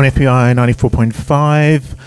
on 0.00 0.06
FBi 0.06 0.54
94.5. 0.54 1.98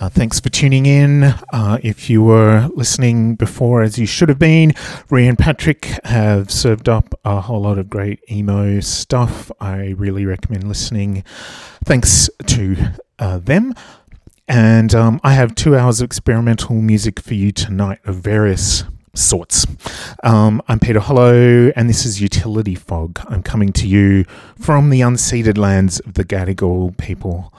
Uh, 0.00 0.08
thanks 0.08 0.38
for 0.38 0.50
tuning 0.50 0.86
in. 0.86 1.24
Uh, 1.52 1.80
if 1.82 2.08
you 2.08 2.22
were 2.22 2.68
listening 2.76 3.34
before, 3.34 3.82
as 3.82 3.98
you 3.98 4.06
should 4.06 4.28
have 4.28 4.38
been, 4.38 4.72
Rhea 5.10 5.30
and 5.30 5.36
Patrick 5.36 5.86
have 6.04 6.48
served 6.48 6.88
up 6.88 7.12
a 7.24 7.40
whole 7.40 7.62
lot 7.62 7.76
of 7.76 7.90
great 7.90 8.20
emo 8.30 8.78
stuff. 8.78 9.50
I 9.58 9.94
really 9.96 10.24
recommend 10.24 10.68
listening. 10.68 11.24
Thanks 11.84 12.30
to 12.46 12.92
uh, 13.18 13.38
them. 13.38 13.74
And 14.46 14.94
um, 14.94 15.20
I 15.24 15.32
have 15.32 15.56
two 15.56 15.76
hours 15.76 16.00
of 16.00 16.04
experimental 16.04 16.76
music 16.76 17.18
for 17.18 17.34
you 17.34 17.50
tonight 17.50 17.98
of 18.04 18.14
various 18.14 18.84
sorts. 19.14 19.66
Um, 20.22 20.62
I'm 20.68 20.78
Peter 20.78 21.00
Hollo, 21.00 21.70
and 21.70 21.88
this 21.88 22.04
is 22.04 22.20
Utility 22.20 22.74
Fog. 22.74 23.20
I'm 23.28 23.42
coming 23.42 23.72
to 23.74 23.86
you 23.86 24.24
from 24.58 24.90
the 24.90 25.00
unceded 25.00 25.58
lands 25.58 26.00
of 26.00 26.14
the 26.14 26.24
Gadigal 26.24 26.96
people, 26.96 27.52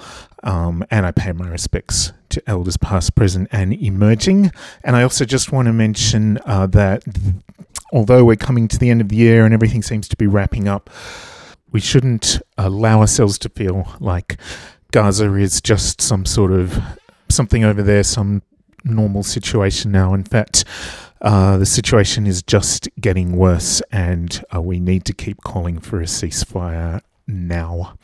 um, 0.44 0.86
and 0.90 1.06
I 1.06 1.12
pay 1.12 1.32
my 1.32 1.48
respects 1.48 2.14
to 2.30 2.42
elders 2.48 2.78
past, 2.78 3.16
present, 3.16 3.50
and 3.52 3.74
emerging. 3.74 4.52
And 4.84 4.96
I 4.96 5.04
also 5.04 5.26
just 5.26 5.52
want 5.52 5.68
to 5.68 5.74
mention 5.74 6.40
uh, 6.46 6.68
that 6.68 7.04
although 7.92 8.24
we're 8.24 8.36
coming 8.38 8.68
to 8.70 8.78
the 8.78 8.90
end 8.90 9.02
of 9.02 9.10
the 9.10 9.18
year 9.18 9.46
and 9.46 9.54
everything 9.54 9.82
seems 9.82 10.08
to 10.10 10.16
be 10.16 10.28
wrapping 10.28 10.68
up, 10.68 10.90
we 11.72 11.80
shouldn't 11.80 12.42
allow 12.58 13.00
ourselves 13.00 13.38
to 13.40 13.50
feel 13.50 13.96
like 14.00 14.38
Gaza 14.92 15.34
is 15.36 15.62
just 15.62 16.02
some 16.02 16.26
sort 16.26 16.52
of 16.52 16.78
something 17.30 17.64
over 17.64 17.82
there, 17.82 18.04
some 18.04 18.42
normal 18.84 19.24
situation 19.24 19.92
now. 19.92 20.14
In 20.14 20.24
fact, 20.24 20.66
uh, 21.22 21.58
the 21.58 21.66
situation 21.66 22.26
is 22.26 22.42
just 22.42 22.90
getting 23.00 23.38
worse, 23.38 23.82
and 23.92 24.44
uh, 24.54 24.62
we 24.62 24.80
need 24.80 25.06
to 25.06 25.14
keep 25.14 25.42
calling 25.42 25.80
for 25.80 26.00
a 26.00 26.06
ceasefire 26.06 27.02
now. 27.28 27.96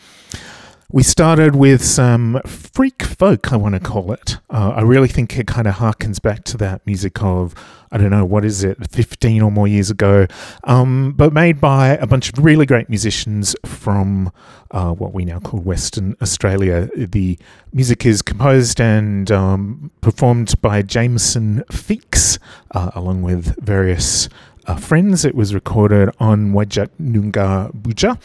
We 0.90 1.04
started 1.04 1.54
with 1.54 1.84
some 1.84 2.40
freak 2.46 3.04
folk, 3.04 3.52
I 3.52 3.58
want 3.58 3.76
to 3.76 3.82
call 3.82 4.14
it. 4.14 4.38
Uh, 4.50 4.70
I 4.74 4.84
really 4.84 5.10
think 5.10 5.38
it 5.38 5.46
kind 5.46 5.68
of 5.68 5.76
harkens 5.76 6.22
back 6.22 6.46
to 6.46 6.58
that 6.60 6.88
music 6.88 7.22
of, 7.22 7.54
I 7.92 7.98
don't 7.98 8.10
know, 8.10 8.24
what 8.24 8.46
is 8.46 8.64
it, 8.64 8.78
15 8.90 9.42
or 9.42 9.52
more 9.52 9.68
years 9.68 9.90
ago, 9.90 10.28
um, 10.64 11.12
but 11.12 11.34
made 11.34 11.60
by 11.60 11.98
a 11.98 12.08
bunch 12.08 12.32
of 12.32 12.42
really 12.42 12.66
great 12.66 12.88
musicians 12.88 13.54
from 13.66 14.32
uh, 14.72 14.94
what 14.94 15.14
we 15.14 15.26
now 15.26 15.42
call 15.42 15.60
Western 15.60 16.16
Australia. 16.22 16.90
The 16.96 17.38
music 17.74 18.06
is 18.06 18.22
composed 18.22 18.80
and 18.80 19.30
um, 19.30 19.92
performed 20.00 20.56
by 20.62 20.84
Jameson 20.84 21.66
Feakes, 21.70 22.40
uh, 22.72 22.92
along 22.96 23.24
with 23.24 23.62
various 23.62 24.30
uh, 24.68 24.76
friends. 24.76 25.26
It 25.26 25.34
was 25.34 25.54
recorded 25.54 26.10
on 26.20 26.52
Whadjuk 26.52 26.90
Noongar 27.02 27.74
boodja. 27.74 28.20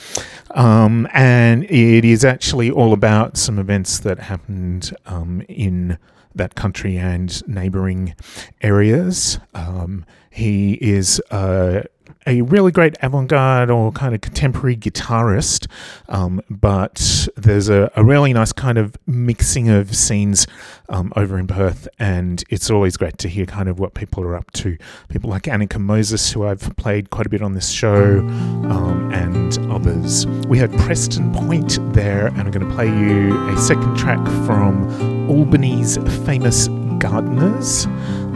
Um, 0.57 1.09
and 1.13 1.65
it 1.65 2.05
is 2.05 2.25
actually 2.25 2.71
all 2.71 2.93
about 2.93 3.37
some 3.37 3.59
events 3.59 4.01
that 4.01 4.19
happened 4.19 4.95
um, 5.07 5.43
in 5.49 5.99
that 6.35 6.55
country 6.55 6.97
and 6.97 7.47
neighboring 7.47 8.15
areas. 8.61 9.39
Um, 9.55 10.05
he 10.31 10.75
is 10.75 11.21
uh, 11.31 11.83
a 12.27 12.43
really 12.43 12.73
great 12.73 12.97
avant-garde 13.03 13.71
or 13.71 13.93
kind 13.93 14.15
of 14.15 14.21
contemporary 14.21 14.77
guitarist, 14.77 15.67
um, 16.09 16.41
but 16.49 17.29
there's 17.37 17.69
a, 17.69 17.91
a, 17.97 18.05
really 18.05 18.33
nice 18.33 18.53
kind 18.53 18.79
of 18.79 18.97
mixing 19.07 19.69
of 19.69 19.95
scenes 19.95 20.47
um, 20.89 21.13
over 21.17 21.39
in 21.39 21.47
Perth, 21.47 21.89
and 21.99 22.45
it's 22.51 22.71
always 22.71 22.97
great 22.97 23.19
to 23.19 23.29
hear 23.29 23.47
kind 23.47 23.69
of 23.69 23.79
what 23.79 23.95
people 23.95 24.23
are 24.23 24.37
up 24.37 24.51
to. 24.53 24.77
People 25.09 25.31
like 25.31 25.45
Annika 25.45 25.81
Moses, 25.81 26.33
who 26.33 26.47
I've 26.47 26.77
played 26.77 27.11
quite 27.11 27.27
a 27.27 27.31
bit 27.31 27.43
on 27.43 27.55
this 27.55 27.71
show, 27.71 28.19
um, 28.19 29.11
and 29.13 29.59
others. 29.71 30.27
We 30.49 30.59
had 30.59 30.73
Preston 30.81 31.33
Point 31.33 31.79
there, 31.95 32.27
and 32.27 32.41
I'm 32.41 32.51
going 32.51 32.69
to 32.69 32.75
play 32.75 32.89
you 32.89 33.49
a 33.49 33.59
second 33.59 33.97
track 33.97 34.25
from 34.47 35.31
Albany's 35.31 35.97
famous 36.25 36.69
Gardeners. 37.03 37.89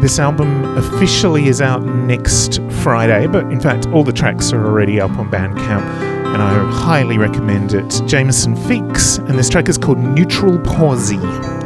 This 0.02 0.18
album 0.18 0.76
officially 0.76 1.46
is 1.46 1.60
out 1.60 1.84
next 1.84 2.60
Friday, 2.82 3.28
but 3.28 3.44
in 3.52 3.60
fact, 3.60 3.86
all 3.88 4.02
the 4.02 4.12
tracks 4.12 4.52
are 4.52 4.66
already 4.66 5.00
up 5.00 5.12
on 5.12 5.30
Bandcamp, 5.30 5.86
and 6.34 6.42
I 6.42 6.70
highly 6.70 7.16
recommend 7.16 7.72
it. 7.72 8.02
Jameson 8.06 8.56
Feakes, 8.56 9.18
and 9.28 9.38
this 9.38 9.48
track 9.48 9.68
is 9.68 9.78
called 9.78 9.98
Neutral 9.98 10.58
Pausy. 10.58 11.65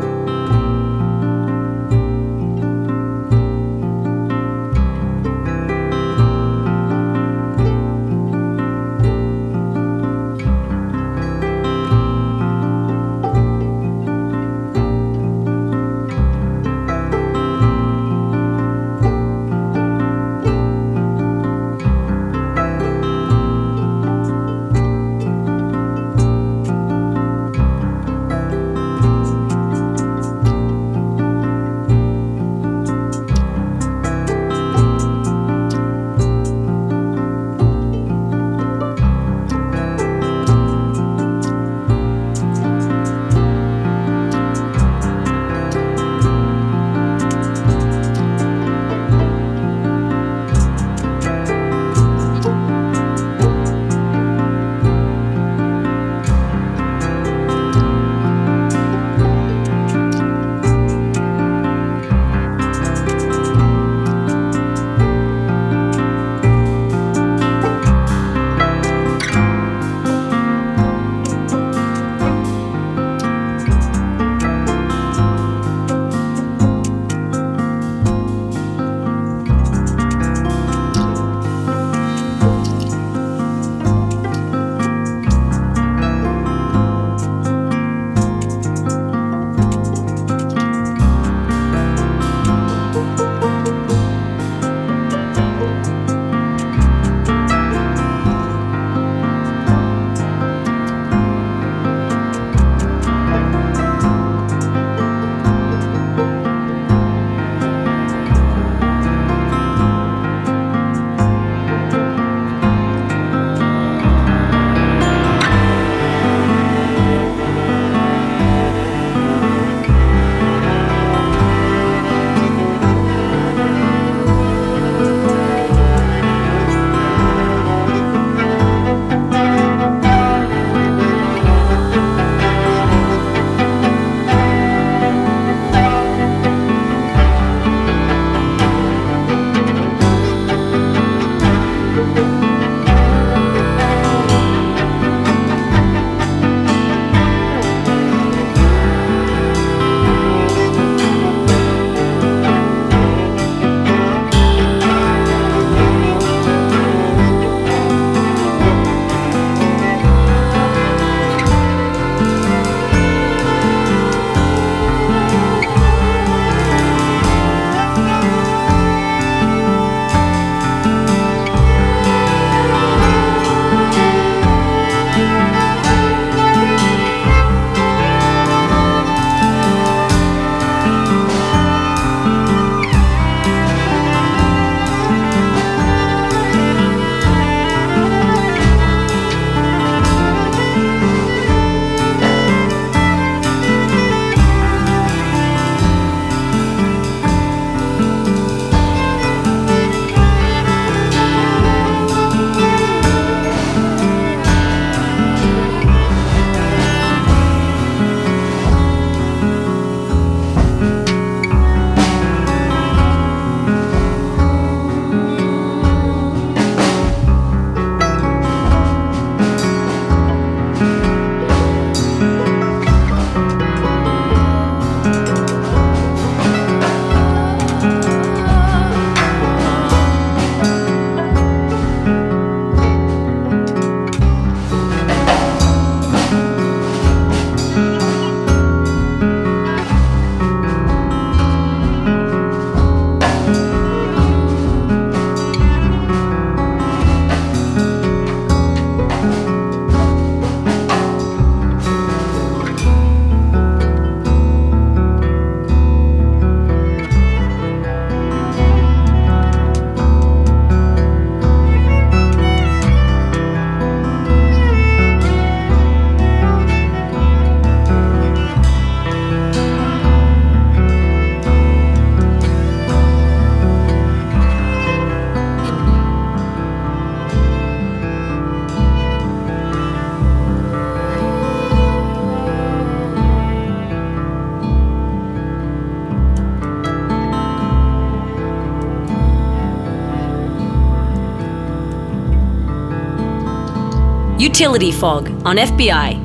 Utility 294.61 294.93
Fog 294.93 295.31
on 295.47 295.57
FBI. 295.57 296.20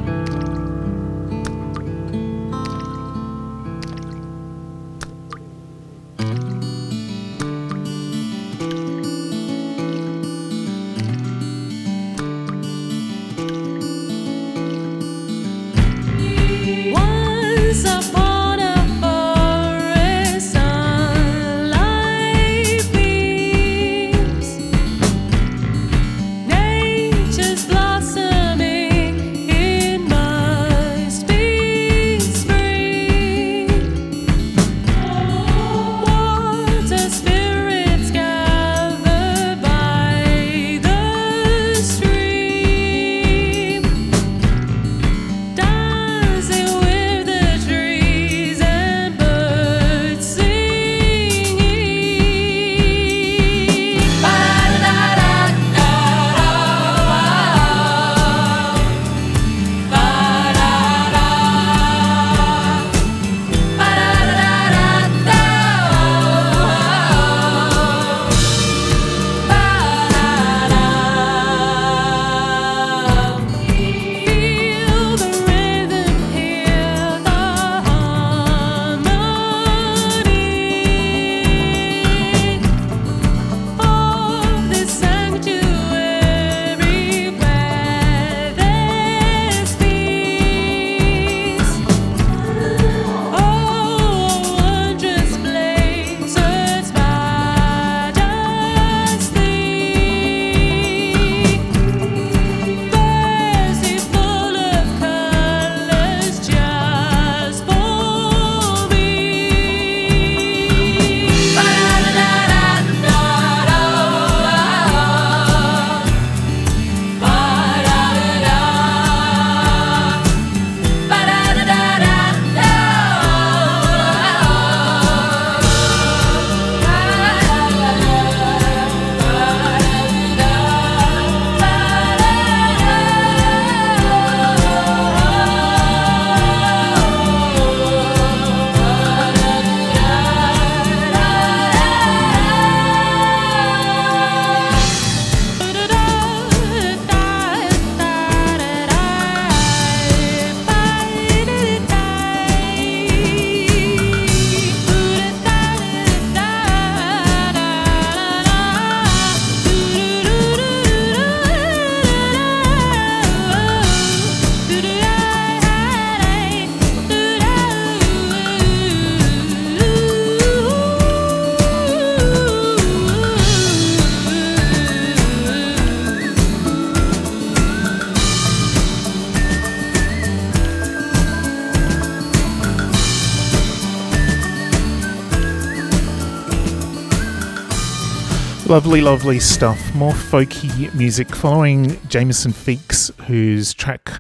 Lovely, 188.68 189.00
lovely 189.00 189.40
stuff. 189.40 189.94
More 189.94 190.12
folky 190.12 190.92
music 190.96 191.36
following 191.36 192.00
Jameson 192.08 192.52
Feakes, 192.52 193.12
whose 193.26 193.76
track 193.76 194.20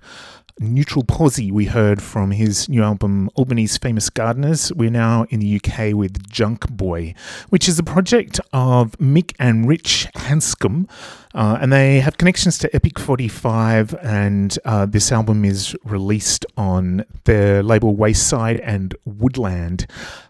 Neutral 0.59 1.03
Pausy 1.03 1.51
we 1.51 1.65
heard 1.65 1.99
from 1.99 2.29
his 2.29 2.69
new 2.69 2.83
album 2.83 3.31
Albany's 3.35 3.75
Famous 3.77 4.11
Gardeners. 4.11 4.71
We're 4.71 4.91
now 4.91 5.25
in 5.31 5.39
the 5.39 5.59
UK 5.59 5.95
with 5.95 6.29
Junk 6.29 6.69
Boy, 6.69 7.15
which 7.49 7.67
is 7.67 7.79
a 7.79 7.83
project 7.83 8.39
of 8.53 8.91
Mick 8.99 9.33
and 9.39 9.67
Rich 9.67 10.07
Hanscomb. 10.25 10.87
Uh, 11.33 11.57
and 11.59 11.71
they 11.73 11.99
have 11.99 12.17
connections 12.17 12.57
to 12.57 12.73
Epic 12.73 12.97
45, 12.97 13.93
and 14.01 14.57
uh, 14.63 14.85
this 14.85 15.11
album 15.11 15.43
is 15.43 15.75
released 15.83 16.45
on 16.55 17.03
their 17.25 17.61
label 17.61 17.93
Wayside 17.93 18.61
and 18.61 18.95
Woodland. 19.03 19.85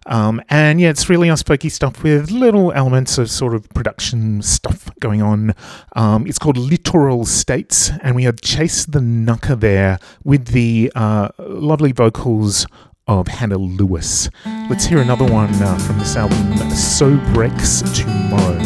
Um, 0.07 0.41
and 0.49 0.81
yeah, 0.81 0.89
it's 0.89 1.07
really 1.07 1.27
unspooky 1.27 1.69
stuff 1.69 2.01
with 2.01 2.31
little 2.31 2.71
elements 2.71 3.19
of 3.19 3.29
sort 3.29 3.53
of 3.53 3.69
production 3.69 4.41
stuff 4.41 4.89
going 4.99 5.21
on. 5.21 5.53
Um, 5.95 6.25
it's 6.25 6.39
called 6.39 6.57
Littoral 6.57 7.25
States, 7.25 7.91
and 8.01 8.15
we 8.15 8.23
had 8.23 8.41
Chase 8.41 8.85
the 8.85 8.99
Knucker 8.99 9.59
there 9.59 9.99
with 10.23 10.47
the 10.47 10.91
uh, 10.95 11.29
lovely 11.37 11.91
vocals 11.91 12.65
of 13.07 13.27
Hannah 13.27 13.57
Lewis. 13.57 14.29
Let's 14.69 14.85
hear 14.85 14.99
another 14.99 15.25
one 15.25 15.53
uh, 15.55 15.77
from 15.79 15.99
this 15.99 16.15
album, 16.15 16.57
So 16.71 17.17
Breaks 17.33 17.81
Tomorrow. 17.97 18.57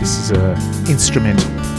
This 0.00 0.16
is 0.18 0.30
a 0.30 0.52
instrumental. 0.88 1.77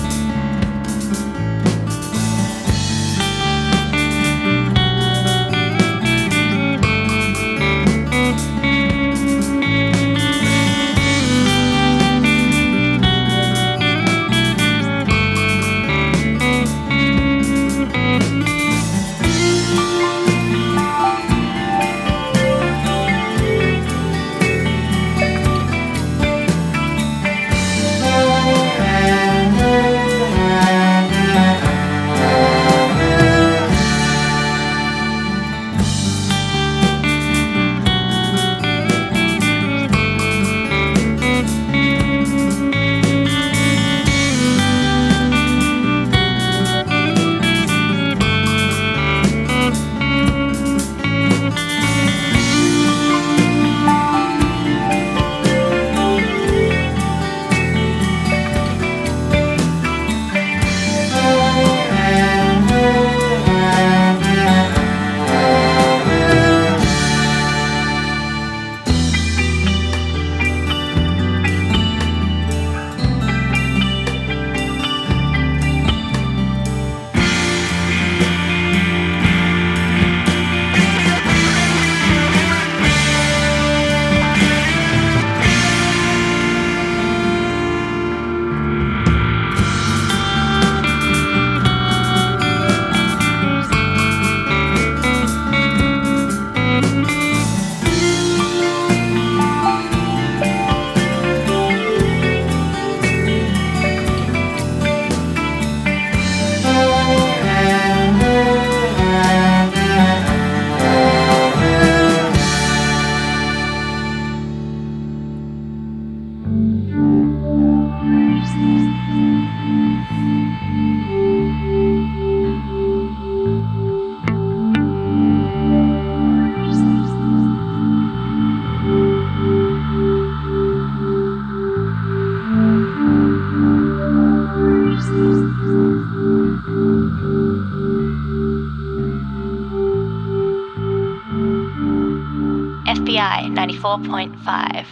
104.5. 144.04 144.89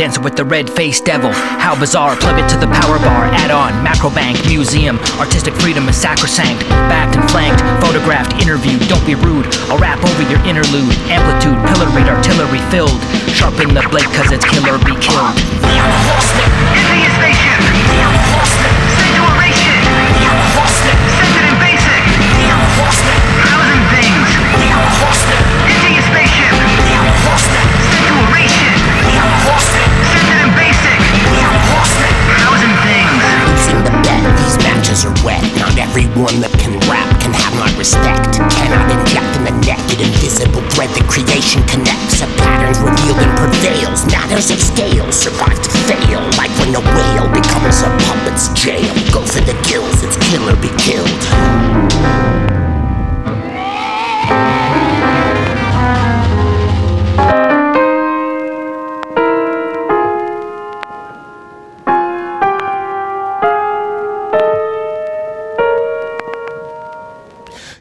dancing 0.00 0.24
with 0.24 0.34
the 0.34 0.44
red 0.44 0.70
faced 0.70 1.04
devil. 1.04 1.30
How 1.60 1.78
bizarre, 1.78 2.16
plug 2.16 2.40
it 2.40 2.48
to 2.48 2.56
the 2.56 2.66
power 2.72 2.96
bar, 3.04 3.28
add 3.36 3.50
on. 3.50 3.84
Macro 3.84 4.08
bank, 4.08 4.40
museum, 4.48 4.96
artistic 5.20 5.52
freedom 5.60 5.86
is 5.90 5.96
sacrosanct. 5.96 6.66
Backed 6.88 7.16
and 7.16 7.30
flanked, 7.30 7.60
photographed, 7.84 8.32
interviewed, 8.40 8.80
don't 8.88 9.04
be 9.04 9.14
rude. 9.14 9.44
I'll 9.68 9.76
rap 9.76 10.02
over 10.02 10.22
your 10.24 10.40
interlude. 10.48 10.96
Amplitude, 11.12 11.60
pilloried, 11.68 12.08
artillery 12.08 12.64
filled. 12.72 12.96
Sharpen 13.36 13.74
the 13.74 13.84
blade 13.92 14.08
cause 14.16 14.32
it's 14.32 14.46
kill 14.48 14.64
or 14.72 14.78
be 14.78 14.96
killed. 15.04 15.36
losing 27.50 27.69
everyone 36.00 36.40
that 36.40 36.52
can 36.56 36.72
rap 36.88 37.08
can 37.20 37.32
have 37.32 37.52
my 37.60 37.68
respect. 37.76 38.40
Cannot 38.56 38.88
inject 38.88 39.36
in 39.36 39.44
the 39.44 39.54
naked 39.60 40.00
invisible 40.00 40.64
thread 40.72 40.88
that 40.96 41.04
creation 41.04 41.60
connects. 41.68 42.24
A 42.24 42.28
patterns 42.40 42.80
revealed 42.80 43.20
and 43.20 43.32
prevails. 43.36 44.08
Matters 44.08 44.50
of 44.50 44.60
scale 44.60 45.12
survive 45.12 45.60
to 45.60 45.70
fail. 45.84 46.24
Like 46.40 46.52
when 46.56 46.72
a 46.72 46.80
whale 46.80 47.28
becomes 47.28 47.84
a 47.84 47.90
puppet's 48.08 48.48
jail. 48.56 48.88
Go 49.12 49.20
for 49.28 49.44
the 49.44 49.56
gills, 49.68 50.00
it's 50.02 50.16
kill 50.28 50.48
or 50.48 50.56
be 50.56 50.72
killed. 50.80 52.59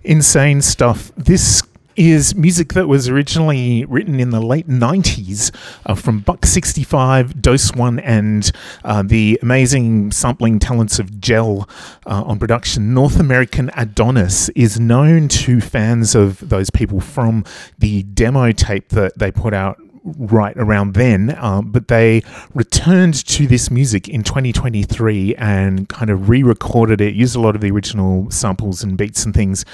Insane 0.10 0.64
stuff. 0.64 1.12
This 1.16 1.62
is 1.96 2.34
music 2.34 2.74
that 2.74 2.88
was 2.88 3.08
originally 3.08 3.86
written 3.86 4.20
in 4.20 4.32
the 4.32 4.42
late 4.42 4.68
90s 4.68 5.56
uh, 5.86 5.94
from 5.94 6.22
Buck 6.22 6.48
65, 6.48 7.36
Doseone, 7.36 8.02
and 8.04 8.52
uh, 8.84 9.04
the 9.04 9.38
amazing 9.44 10.12
sampling 10.12 10.58
talents 10.58 10.98
of 10.98 11.22
Jel 11.22 11.70
uh, 12.08 12.24
on 12.24 12.40
production. 12.40 12.92
North 12.92 13.20
American 13.20 13.70
Adonis 13.76 14.50
is 14.56 14.80
known 14.80 15.28
to 15.28 15.62
fans 15.62 16.16
of 16.16 16.50
those 16.50 16.72
people 16.72 17.00
from 17.00 17.46
the 17.78 18.02
demo 18.02 18.52
tape 18.52 18.90
that 18.90 19.20
they 19.20 19.32
put 19.32 19.54
out 19.54 19.80
right 20.04 20.56
around 20.58 20.94
then, 20.94 21.36
um, 21.40 21.72
but 21.72 21.88
they 21.88 22.22
returned 22.54 23.26
to 23.28 23.48
this 23.48 23.70
music 23.70 24.08
in 24.08 24.24
2023 24.24 25.36
and 25.36 25.88
kind 25.90 26.10
of 26.10 26.30
re-recorded 26.30 27.02
it, 27.02 27.16
used 27.16 27.36
a 27.36 27.40
lot 27.40 27.56
of 27.56 27.62
the 27.62 27.72
original 27.72 28.30
samples 28.32 28.84
and 28.84 28.98
beats 28.98 29.26
and 29.26 29.34
things, 29.34 29.66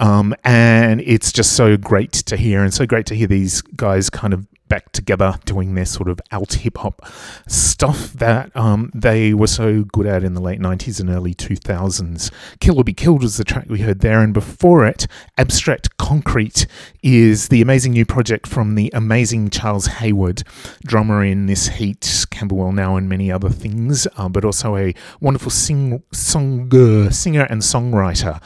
um, 0.00 0.34
and 0.44 1.00
it's 1.02 1.32
just 1.32 1.52
so 1.54 1.76
great 1.76 2.12
to 2.12 2.36
hear 2.36 2.62
and 2.62 2.72
so 2.72 2.86
great 2.86 3.06
to 3.06 3.14
hear 3.14 3.26
these 3.26 3.62
guys 3.62 4.10
kind 4.10 4.34
of 4.34 4.46
back 4.72 4.90
together 4.92 5.38
doing 5.44 5.74
their 5.74 5.84
sort 5.84 6.08
of 6.08 6.18
alt 6.30 6.54
hip 6.54 6.78
hop 6.78 7.04
stuff 7.46 8.10
that 8.14 8.50
um, 8.56 8.90
they 8.94 9.34
were 9.34 9.46
so 9.46 9.82
good 9.84 10.06
at 10.06 10.24
in 10.24 10.32
the 10.32 10.40
late 10.40 10.60
90s 10.60 10.98
and 10.98 11.10
early 11.10 11.34
2000s. 11.34 12.32
Kill 12.58 12.78
or 12.78 12.84
Be 12.84 12.94
Killed 12.94 13.20
was 13.20 13.36
the 13.36 13.44
track 13.44 13.66
we 13.68 13.80
heard 13.80 14.00
there, 14.00 14.22
and 14.22 14.32
before 14.32 14.86
it, 14.86 15.06
Abstract 15.36 15.98
Concrete 15.98 16.66
is 17.02 17.48
the 17.48 17.60
amazing 17.60 17.92
new 17.92 18.06
project 18.06 18.46
from 18.46 18.74
the 18.74 18.90
amazing 18.94 19.50
Charles 19.50 19.88
Hayward, 19.88 20.42
drummer 20.86 21.22
in 21.22 21.44
This 21.44 21.68
Heat, 21.68 22.24
Camberwell 22.30 22.72
Now, 22.72 22.96
and 22.96 23.10
many 23.10 23.30
other 23.30 23.50
things, 23.50 24.06
uh, 24.16 24.30
but 24.30 24.42
also 24.42 24.76
a 24.78 24.94
wonderful 25.20 25.50
sing- 25.50 26.02
song- 26.12 27.10
singer 27.10 27.46
and 27.50 27.60
songwriter. 27.60 28.40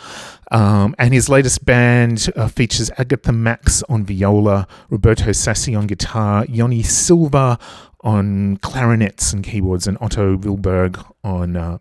Um, 0.50 0.94
and 0.98 1.12
his 1.12 1.28
latest 1.28 1.64
band 1.64 2.30
uh, 2.36 2.48
features 2.48 2.90
Agatha 2.98 3.32
Max 3.32 3.82
on 3.88 4.04
viola, 4.04 4.66
Roberto 4.90 5.30
Sassi 5.30 5.76
on 5.76 5.86
guitar, 5.86 6.44
Yoni 6.48 6.82
Silver 6.82 7.58
on 8.02 8.56
clarinets 8.58 9.32
and 9.32 9.42
keyboards, 9.42 9.86
and 9.86 9.98
Otto 10.00 10.36
Willberg 10.36 11.04
on 11.24 11.56
uh, 11.56 11.78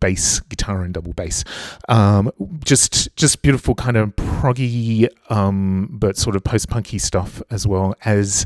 bass, 0.00 0.40
guitar, 0.40 0.82
and 0.82 0.92
double 0.92 1.12
bass. 1.12 1.44
Um, 1.88 2.32
just, 2.64 3.14
just 3.16 3.42
beautiful 3.42 3.74
kind 3.74 3.96
of 3.96 4.14
proggy, 4.16 5.08
um, 5.30 5.88
but 5.92 6.16
sort 6.16 6.34
of 6.34 6.42
post-punky 6.42 6.98
stuff 6.98 7.40
as 7.50 7.66
well 7.66 7.94
as 8.04 8.44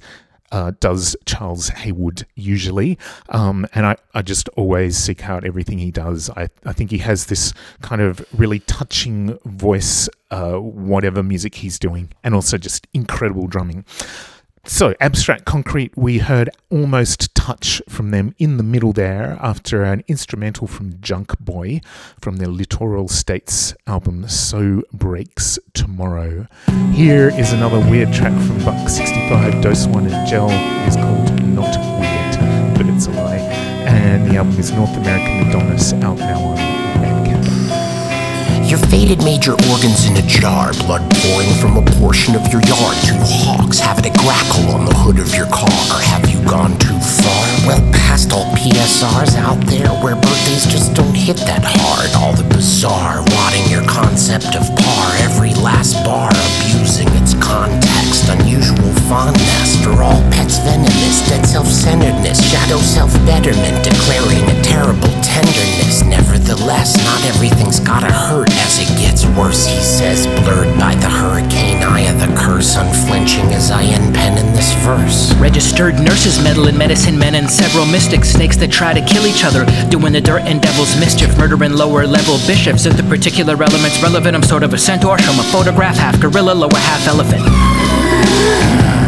uh, 0.52 0.72
does 0.80 1.16
Charles 1.26 1.68
Hayward 1.68 2.26
usually. 2.34 2.98
Um, 3.28 3.66
and 3.74 3.86
I, 3.86 3.96
I 4.14 4.22
just 4.22 4.48
always 4.50 4.96
seek 4.96 5.28
out 5.28 5.44
everything 5.44 5.78
he 5.78 5.90
does. 5.90 6.30
I, 6.30 6.48
I 6.64 6.72
think 6.72 6.90
he 6.90 6.98
has 6.98 7.26
this 7.26 7.52
kind 7.82 8.00
of 8.00 8.24
really 8.38 8.60
touching 8.60 9.38
voice, 9.44 10.08
uh, 10.30 10.54
whatever 10.54 11.22
music 11.22 11.56
he's 11.56 11.78
doing, 11.78 12.12
and 12.22 12.34
also 12.34 12.58
just 12.58 12.86
incredible 12.94 13.46
drumming. 13.46 13.84
So, 14.66 14.94
Abstract 14.98 15.44
Concrete, 15.44 15.92
we 15.94 16.18
heard 16.18 16.48
Almost 16.70 17.34
Touch 17.34 17.82
from 17.86 18.12
them 18.12 18.34
in 18.38 18.56
the 18.56 18.62
middle 18.62 18.94
there 18.94 19.36
after 19.40 19.84
an 19.84 20.02
instrumental 20.08 20.66
from 20.66 21.00
Junk 21.02 21.38
Boy 21.38 21.82
from 22.18 22.36
their 22.36 22.48
Littoral 22.48 23.08
States 23.08 23.74
album 23.86 24.26
So 24.26 24.82
Breaks 24.90 25.58
Tomorrow. 25.74 26.46
Here 26.92 27.28
is 27.28 27.52
another 27.52 27.78
weird 27.78 28.12
track 28.14 28.32
from 28.46 28.58
Buck 28.64 28.88
65, 28.88 29.54
Doseone 29.62 30.10
and 30.10 30.26
Jel. 30.26 30.48
It 30.50 30.88
is 30.88 30.96
called 30.96 31.42
Not 31.46 31.76
Weird, 32.00 32.78
but 32.78 32.86
it's 32.86 33.06
a 33.06 33.10
lie. 33.10 33.36
And 33.36 34.30
the 34.30 34.36
album 34.36 34.58
is 34.58 34.72
North 34.72 34.96
American 34.96 35.50
Adonis, 35.50 35.92
out 35.92 36.16
now 36.16 36.40
on. 36.40 36.83
Your 38.66 38.78
faded 38.88 39.22
major 39.22 39.52
organs 39.70 40.06
in 40.08 40.16
a 40.16 40.26
jar, 40.26 40.72
blood 40.88 41.04
pouring 41.20 41.52
from 41.60 41.76
a 41.76 41.84
portion 42.00 42.34
of 42.34 42.42
your 42.48 42.62
yard. 42.64 42.96
Two 43.04 43.20
hawks 43.20 43.78
having 43.78 44.06
a 44.06 44.14
grackle 44.16 44.72
on 44.72 44.86
the 44.86 44.94
hood 44.94 45.20
of 45.20 45.34
your 45.36 45.46
car. 45.46 46.00
Have 46.00 46.24
you 46.32 46.40
gone 46.48 46.72
too 46.80 46.96
far? 46.98 47.44
Well, 47.68 47.82
past 47.92 48.32
all 48.32 48.48
PSRs 48.56 49.36
out 49.36 49.60
there 49.68 49.92
where 50.00 50.16
birthdays 50.16 50.64
just 50.64 50.96
don't 50.96 51.14
hit 51.14 51.36
that 51.44 51.60
hard. 51.62 52.08
All 52.16 52.32
the 52.32 52.48
bizarre, 52.48 53.20
rotting 53.36 53.68
your 53.68 53.84
concept 53.84 54.56
of 54.56 54.64
par. 54.80 55.06
Every 55.28 55.52
last 55.60 56.00
bar 56.02 56.32
abusing 56.32 57.08
its 57.20 57.36
context. 57.36 58.32
Unusual 58.32 58.90
fondness 59.06 59.76
for 59.84 60.02
all 60.02 60.24
pets 60.32 60.56
venomous. 60.64 61.20
Dead 61.28 61.44
self-centeredness, 61.44 62.40
shadow 62.40 62.80
self-betterment. 62.80 63.84
Declaring 63.84 64.42
a 64.48 64.56
terrible 64.64 65.12
tenderness. 65.20 66.00
Nevertheless, 66.02 66.96
not 67.04 67.20
everything's 67.28 67.78
gotta 67.78 68.10
hurt 68.10 68.53
as 68.60 68.78
it 68.78 68.88
gets 68.98 69.24
worse, 69.36 69.66
he 69.66 69.80
says, 69.80 70.26
blurred 70.42 70.78
by 70.78 70.94
the 70.96 71.08
hurricane 71.08 71.82
eye 71.82 72.06
of 72.10 72.20
the 72.20 72.32
curse, 72.38 72.76
unflinching 72.76 73.52
as 73.52 73.70
I 73.70 73.82
end 73.84 74.14
pen 74.14 74.38
in 74.38 74.52
this 74.52 74.72
verse. 74.84 75.34
Registered 75.34 75.94
nurses 75.94 76.42
meddle 76.42 76.68
in 76.68 76.76
medicine 76.76 77.18
men 77.18 77.34
and 77.34 77.50
several 77.50 77.86
mystic 77.86 78.24
snakes 78.24 78.56
that 78.58 78.70
try 78.70 78.92
to 78.92 79.04
kill 79.04 79.26
each 79.26 79.44
other, 79.44 79.64
doing 79.88 80.12
the 80.12 80.20
dirt 80.20 80.42
and 80.42 80.60
devil's 80.60 80.98
mischief, 80.98 81.36
murdering 81.38 81.72
lower 81.72 82.06
level 82.06 82.38
bishops. 82.46 82.86
If 82.86 82.96
the 82.96 83.02
particular 83.04 83.54
element's 83.54 84.02
relevant, 84.02 84.36
I'm 84.36 84.42
sort 84.42 84.62
of 84.62 84.72
a 84.72 84.78
centaur, 84.78 85.18
from 85.18 85.38
a 85.38 85.44
photograph, 85.44 85.96
half 85.96 86.20
gorilla, 86.20 86.52
lower 86.52 86.76
half 86.76 87.06
elephant. 87.06 87.44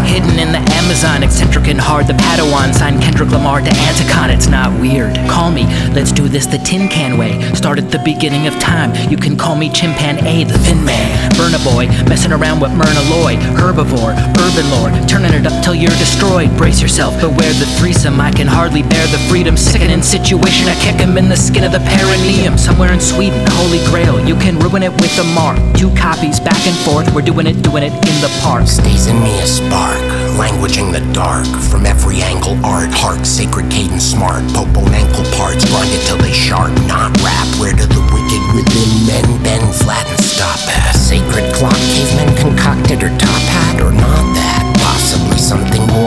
Hidden 0.07 0.38
in 0.38 0.53
the 0.53 0.62
Amazon, 0.81 1.23
eccentric 1.23 1.69
and 1.69 1.81
hard. 1.81 2.07
The 2.07 2.14
Padawan 2.14 2.73
signed 2.73 3.03
Kendrick 3.03 3.31
Lamar 3.31 3.61
to 3.61 3.71
Anticon. 3.71 4.35
It's 4.35 4.47
not 4.47 4.73
weird. 4.81 5.16
Call 5.29 5.51
me, 5.51 5.66
let's 5.92 6.12
do 6.12 6.29
this 6.29 6.47
the 6.47 6.59
tin 6.59 6.88
can 6.88 7.19
way. 7.19 7.40
Start 7.55 7.79
at 7.79 7.90
the 7.90 7.99
beginning 7.99 8.47
of 8.47 8.55
time. 8.59 8.95
You 9.11 9.16
can 9.16 9.37
call 9.37 9.57
me 9.57 9.69
Chimpan 9.69 10.23
A, 10.23 10.45
the 10.45 10.59
Thin 10.59 10.85
Man. 10.85 11.31
Burna 11.33 11.62
Boy, 11.64 11.87
messing 12.09 12.33
around 12.33 12.61
with 12.61 12.73
Myrna 12.73 13.03
Lloyd. 13.11 13.38
Herbivore, 13.59 14.16
urban 14.38 14.66
lord, 14.71 15.09
turning 15.09 15.35
it 15.35 15.47
up 15.47 15.62
till 15.62 15.75
you're 15.75 15.99
destroyed. 15.99 16.55
Brace 16.57 16.81
yourself, 16.81 17.21
beware 17.21 17.53
the 17.55 17.66
threesome. 17.79 18.21
I 18.21 18.31
can 18.31 18.47
hardly 18.47 18.83
bear 18.83 19.07
the 19.09 19.19
freedom. 19.29 19.57
Sickening 19.57 20.03
situation, 20.03 20.69
I 20.69 20.75
kick 20.81 20.97
him 20.97 21.19
in 21.19 21.29
the 21.29 21.37
skin 21.37 21.64
of 21.64 21.73
the 21.73 21.81
perineum. 21.81 22.57
Somewhere 22.57 22.92
in 22.92 23.01
Sweden, 23.01 23.45
Holy 23.59 23.85
Grail. 23.90 24.25
You 24.27 24.37
can 24.37 24.59
ruin 24.59 24.83
it 24.83 24.92
with 24.92 25.19
a 25.19 25.25
mark. 25.35 25.59
Two 25.75 25.95
copies 25.95 26.40
back 26.40 26.61
and 26.66 26.77
forth. 26.87 27.12
We're 27.14 27.23
doing 27.23 27.47
it, 27.47 27.61
doing 27.62 27.83
it 27.83 27.92
in 27.92 28.16
the 28.23 28.31
park. 28.42 28.66
Stays 28.66 29.07
in 29.07 29.19
me 29.23 29.33
a 29.40 29.47
spark, 29.47 29.95
languaging 30.37 30.92
the 30.92 31.01
dark. 31.12 31.46
From 31.72 31.87
every 31.87 32.20
angle, 32.20 32.55
art, 32.64 32.92
heart, 32.92 33.27
sacred 33.27 33.70
cadence, 33.70 34.05
smart. 34.05 34.44
Pope 34.53 34.77
on 34.77 34.92
ankle 34.92 35.25
parts, 35.37 35.64
grind 35.64 35.90
it 35.90 36.05
till 36.07 36.18
they 36.18 36.33
sharp, 36.33 36.72
not 36.87 37.11
rap. 37.25 37.49
Where 37.59 37.72
do 37.72 37.85
the 37.88 38.05
wicked 38.12 38.42
within 38.55 38.90
men 39.09 39.42
bend 39.42 39.75
flat 39.75 40.07
and 40.07 40.20
stop 40.20 40.61
at? 40.68 40.92
Sacred 40.94 41.53
clock, 41.55 41.81
cavemen 41.96 42.31
concocted, 42.37 43.03
or 43.03 43.11
top 43.18 43.42
hat, 43.49 43.81
or 43.81 43.92
not 43.92 44.36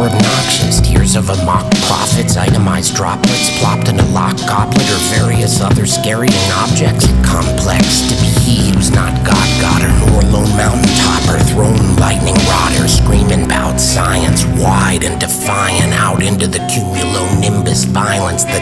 obnoxious. 0.10 0.82
Tears 0.82 1.16
of 1.16 1.30
a 1.30 1.38
mock 1.46 1.70
prophet's 1.86 2.38
itemized 2.38 2.96
droplets 2.96 3.54
plopped 3.60 3.90
in 3.90 4.00
a 4.00 4.08
locked 4.10 4.46
goblet, 4.48 4.90
or 4.90 5.02
various 5.22 5.62
other 5.62 5.86
scarying 5.86 6.50
objects. 6.58 7.06
Complex 7.22 8.10
to 8.10 8.16
be 8.18 8.30
he 8.42 8.72
who's 8.74 8.92
not 8.92 9.14
God, 9.26 9.50
Goddard, 9.62 9.94
nor 10.02 10.22
lone 10.34 10.54
mountain 10.58 10.90
topper, 10.98 11.38
throne 11.54 11.96
lightning 11.98 12.38
rodder, 12.50 12.88
screaming 12.90 13.48
bout 13.48 13.80
science, 13.80 14.46
wide 14.58 15.04
and 15.04 15.20
defiant, 15.20 15.94
out 15.94 16.24
into 16.24 16.48
the 16.48 16.60
cumulus 16.68 17.00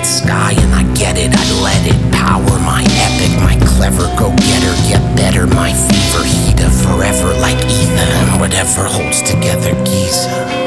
sky 0.08 0.52
and 0.52 0.74
I 0.74 0.84
get 0.96 1.18
it, 1.18 1.32
I 1.34 1.62
let 1.62 1.86
it 1.86 2.00
power 2.12 2.60
my 2.66 2.84
epic, 2.84 3.32
my 3.44 3.56
clever 3.76 4.04
go 4.18 4.30
getter, 4.36 4.74
get 4.88 5.02
better, 5.16 5.46
my 5.48 5.72
fever 5.74 6.24
heater 6.26 6.70
forever 6.70 7.34
like 7.40 7.58
ether 7.66 8.12
and 8.12 8.40
whatever 8.40 8.84
holds 8.84 9.22
together 9.22 9.74
Giza. 9.86 10.67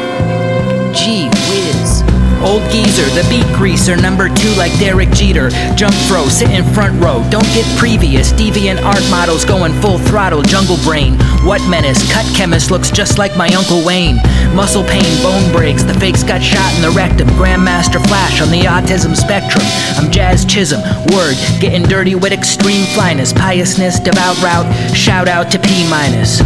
Gee 0.92 1.28
whiz. 1.48 2.02
Old 2.42 2.62
geezer, 2.72 3.04
the 3.12 3.26
beat 3.28 3.46
greaser, 3.54 3.96
number 3.96 4.28
two 4.28 4.48
like 4.56 4.72
Derek 4.78 5.10
Jeter. 5.10 5.50
Jump 5.76 5.94
throw, 6.08 6.26
sit 6.26 6.50
in 6.50 6.64
front 6.72 6.98
row, 7.00 7.22
don't 7.30 7.46
get 7.52 7.66
previous. 7.76 8.32
Deviant 8.32 8.82
art 8.82 9.04
models 9.10 9.44
going 9.44 9.74
full 9.82 9.98
throttle, 9.98 10.42
jungle 10.42 10.78
brain. 10.82 11.18
What 11.44 11.60
menace? 11.68 12.00
Cut 12.10 12.24
chemist 12.34 12.70
looks 12.70 12.90
just 12.90 13.18
like 13.18 13.36
my 13.36 13.48
Uncle 13.48 13.84
Wayne. 13.84 14.16
Muscle 14.56 14.82
pain, 14.84 15.04
bone 15.22 15.52
breaks, 15.52 15.82
the 15.84 15.92
fakes 15.94 16.22
got 16.22 16.42
shot 16.42 16.74
in 16.76 16.82
the 16.82 16.90
rectum. 16.90 17.28
Grandmaster 17.36 18.00
Flash 18.08 18.40
on 18.40 18.50
the 18.50 18.62
autism 18.62 19.14
spectrum. 19.14 19.64
I'm 19.96 20.10
Jazz 20.10 20.46
Chisholm, 20.46 20.80
word, 21.12 21.36
getting 21.60 21.82
dirty 21.82 22.14
with 22.14 22.32
extreme 22.32 22.86
flyness, 22.94 23.34
piousness, 23.34 24.00
devout 24.00 24.40
route. 24.42 24.66
Shout 24.96 25.28
out 25.28 25.50
to 25.52 25.58
P 25.58 25.88
minus. 25.90 26.38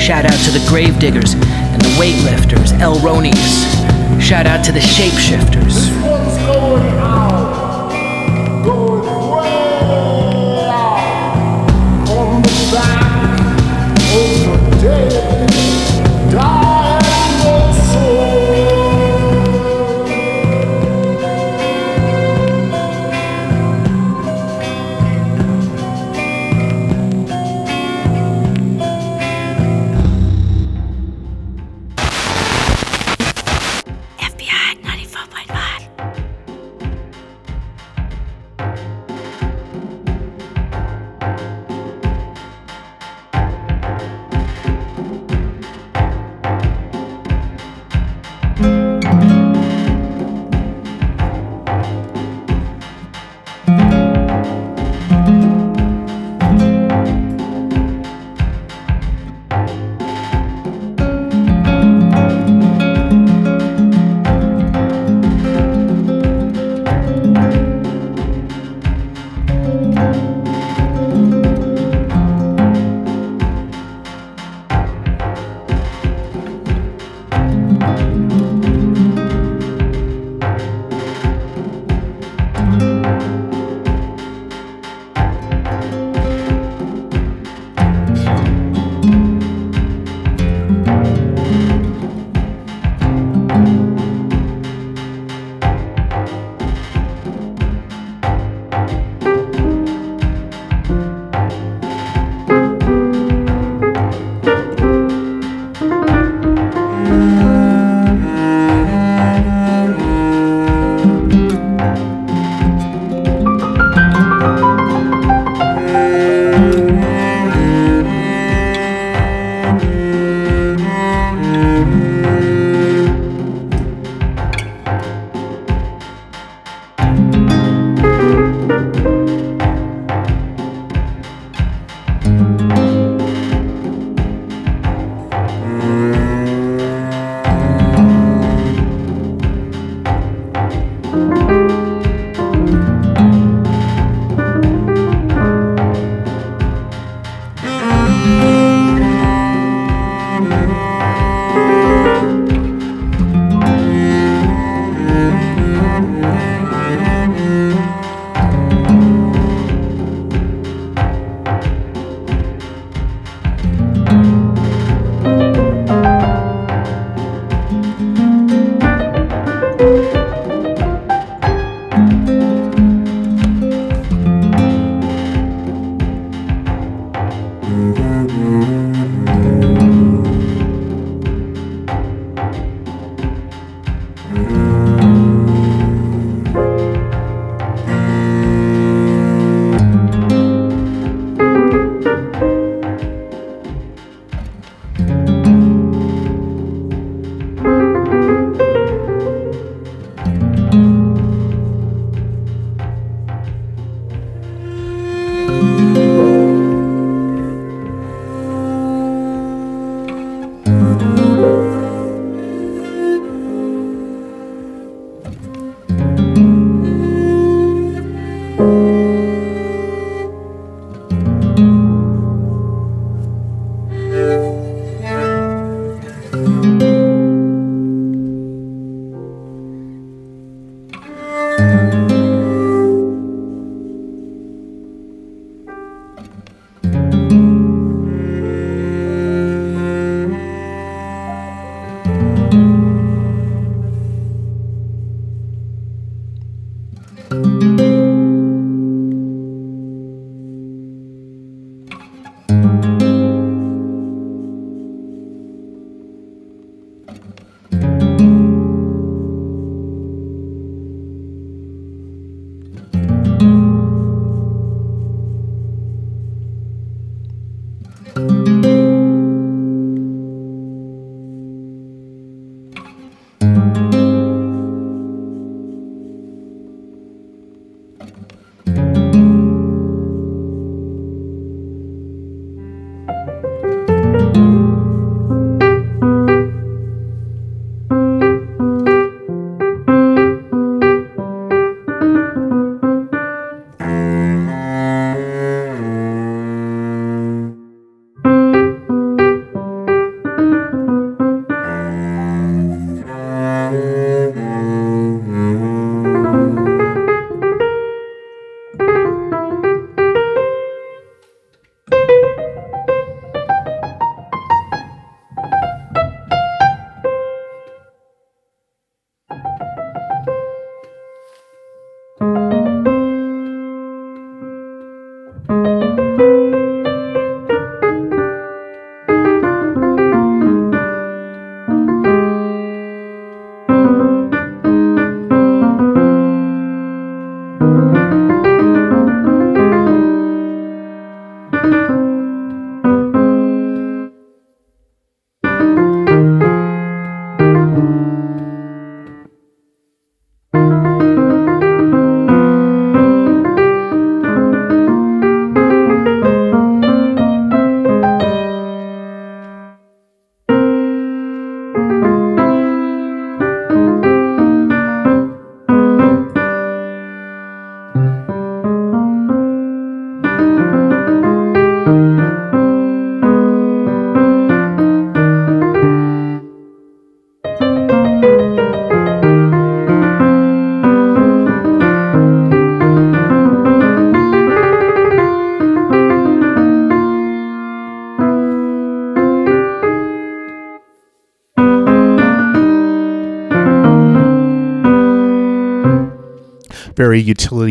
Shout 0.00 0.24
out 0.24 0.40
to 0.46 0.50
the 0.50 0.64
gravediggers 0.66 1.34
and 1.34 1.82
the 1.82 1.92
weightlifters, 2.00 2.72
El 2.80 2.96
Elronius. 2.96 3.91
Shout 4.22 4.46
out 4.46 4.64
to 4.64 4.72
the 4.72 4.78
shapeshifters. 4.78 6.01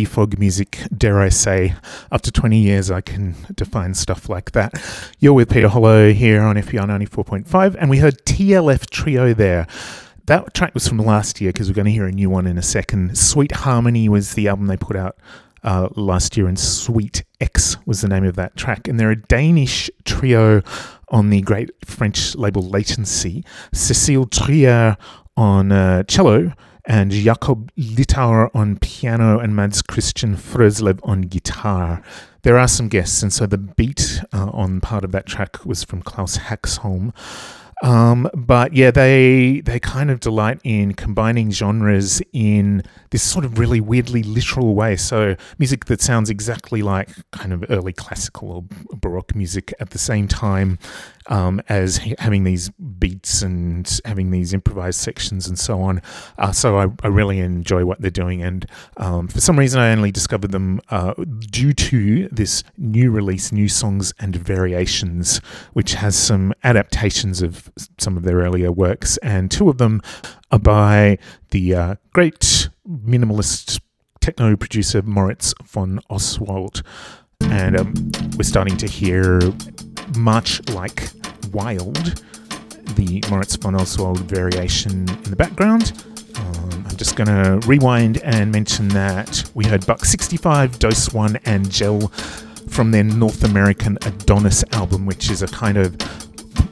Fog 0.05 0.39
music, 0.39 0.79
dare 0.97 1.19
I 1.19 1.29
say. 1.29 1.75
After 2.11 2.31
20 2.31 2.57
years, 2.57 2.89
I 2.89 3.01
can 3.01 3.35
define 3.53 3.93
stuff 3.93 4.29
like 4.29 4.51
that. 4.51 4.73
You're 5.19 5.33
with 5.33 5.49
Peter 5.49 5.67
Hollo 5.67 6.13
here 6.13 6.41
on 6.41 6.55
FBi 6.55 6.79
94.5, 6.79 7.75
and 7.77 7.89
we 7.89 7.97
heard 7.97 8.23
TLF 8.25 8.89
Trio 8.89 9.33
there. 9.33 9.67
That 10.27 10.53
track 10.53 10.73
was 10.73 10.87
from 10.87 10.99
last 10.99 11.41
year 11.41 11.51
because 11.51 11.67
we're 11.67 11.75
going 11.75 11.85
to 11.85 11.91
hear 11.91 12.05
a 12.05 12.11
new 12.11 12.29
one 12.29 12.47
in 12.47 12.57
a 12.57 12.61
second. 12.61 13.17
Sweet 13.17 13.51
Harmony 13.51 14.07
was 14.07 14.33
the 14.33 14.47
album 14.47 14.67
they 14.67 14.77
put 14.77 14.95
out 14.95 15.17
uh, 15.63 15.89
last 15.95 16.37
year, 16.37 16.47
and 16.47 16.57
Sweet 16.57 17.23
X 17.41 17.75
was 17.85 17.99
the 17.99 18.07
name 18.07 18.23
of 18.23 18.37
that 18.37 18.55
track. 18.55 18.87
And 18.87 18.99
they're 18.99 19.11
a 19.11 19.21
Danish 19.21 19.89
trio 20.05 20.61
on 21.09 21.29
the 21.29 21.41
great 21.41 21.69
French 21.85 22.35
label 22.35 22.61
Latency. 22.61 23.43
Cécile 23.73 24.31
Trier 24.31 24.95
on 25.35 25.71
uh, 25.71 26.03
cello, 26.03 26.53
and 26.85 27.11
Jakob 27.11 27.71
Littauer 27.75 28.49
on 28.53 28.77
piano, 28.77 29.39
and 29.39 29.55
Mads 29.55 29.81
Christian 29.81 30.35
Frøslev 30.35 30.99
on 31.03 31.21
guitar. 31.21 32.01
There 32.43 32.57
are 32.57 32.67
some 32.67 32.87
guests, 32.87 33.21
and 33.21 33.31
so 33.31 33.45
the 33.45 33.57
beat 33.57 34.21
uh, 34.33 34.49
on 34.51 34.81
part 34.81 35.03
of 35.03 35.11
that 35.11 35.25
track 35.25 35.65
was 35.65 35.83
from 35.83 36.01
Klaus 36.01 36.37
Haxholm. 36.37 37.13
Um, 37.83 38.29
but 38.35 38.73
yeah, 38.73 38.91
they 38.91 39.61
they 39.65 39.79
kind 39.79 40.11
of 40.11 40.19
delight 40.19 40.59
in 40.63 40.93
combining 40.93 41.49
genres 41.51 42.21
in 42.31 42.83
this 43.09 43.23
sort 43.23 43.43
of 43.43 43.57
really 43.57 43.81
weirdly 43.81 44.21
literal 44.21 44.75
way. 44.75 44.95
So 44.95 45.35
music 45.57 45.85
that 45.85 45.99
sounds 45.99 46.29
exactly 46.29 46.83
like 46.83 47.09
kind 47.31 47.51
of 47.51 47.65
early 47.69 47.93
classical 47.93 48.51
or 48.51 48.63
baroque 48.97 49.35
music 49.35 49.73
at 49.79 49.89
the 49.89 49.97
same 49.97 50.27
time 50.27 50.77
um, 51.31 51.61
as 51.69 51.97
having 52.19 52.43
these 52.43 52.69
beats 52.99 53.41
and 53.41 53.99
having 54.03 54.31
these 54.31 54.53
improvised 54.53 54.99
sections 54.99 55.47
and 55.47 55.57
so 55.57 55.81
on. 55.81 56.01
Uh, 56.37 56.51
so 56.51 56.77
I, 56.77 56.87
I 57.03 57.07
really 57.07 57.39
enjoy 57.39 57.85
what 57.85 58.01
they're 58.01 58.11
doing, 58.11 58.43
and 58.43 58.65
um, 58.97 59.29
for 59.29 59.39
some 59.39 59.57
reason 59.57 59.79
I 59.79 59.91
only 59.93 60.11
discovered 60.11 60.51
them 60.51 60.81
uh, 60.89 61.13
due 61.49 61.71
to 61.71 62.27
this 62.27 62.63
new 62.77 63.11
release, 63.11 63.53
new 63.53 63.69
songs 63.69 64.13
and 64.19 64.35
variations, 64.35 65.37
which 65.71 65.93
has 65.93 66.17
some 66.17 66.53
adaptations 66.65 67.41
of 67.41 67.71
some 67.97 68.17
of 68.17 68.23
their 68.23 68.39
earlier 68.39 68.71
works, 68.71 69.15
and 69.17 69.49
two 69.49 69.69
of 69.69 69.77
them 69.77 70.01
are 70.51 70.59
by 70.59 71.17
the 71.51 71.73
uh, 71.73 71.95
great 72.11 72.69
minimalist 72.85 73.79
techno 74.19 74.57
producer 74.57 75.01
Moritz 75.01 75.53
von 75.63 76.01
Oswald. 76.09 76.83
And 77.41 77.79
um, 77.79 77.93
we're 78.37 78.43
starting 78.43 78.77
to 78.77 78.87
hear 78.87 79.39
much 80.15 80.67
like 80.69 81.09
Wild, 81.51 82.21
the 82.95 83.23
Moritz 83.29 83.55
von 83.55 83.75
Oswald 83.75 84.19
variation 84.21 85.09
in 85.09 85.29
the 85.29 85.35
background. 85.35 85.93
Um, 86.35 86.85
I'm 86.87 86.97
just 86.97 87.15
going 87.15 87.27
to 87.27 87.65
rewind 87.67 88.21
and 88.23 88.51
mention 88.51 88.87
that 88.89 89.49
we 89.53 89.65
heard 89.65 89.85
Buck 89.85 90.05
65, 90.05 90.79
Doseone, 90.79 91.39
and 91.45 91.69
Jel 91.69 92.07
from 92.67 92.91
their 92.91 93.03
North 93.03 93.43
American 93.43 93.97
Adonis 94.03 94.63
album, 94.71 95.05
which 95.05 95.29
is 95.29 95.41
a 95.41 95.47
kind 95.47 95.77
of 95.77 95.95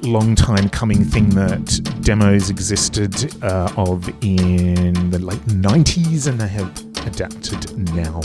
long 0.03 0.35
time 0.35 0.69
coming 0.69 1.03
thing 1.03 1.29
that 1.29 2.01
demos 2.01 2.49
existed 2.49 3.43
uh, 3.43 3.71
of 3.75 4.07
in 4.23 5.09
the 5.09 5.19
late 5.19 5.41
90s 5.45 6.27
and 6.27 6.39
they 6.39 6.47
have 6.47 6.69
adapted 7.05 7.77
now. 7.95 8.21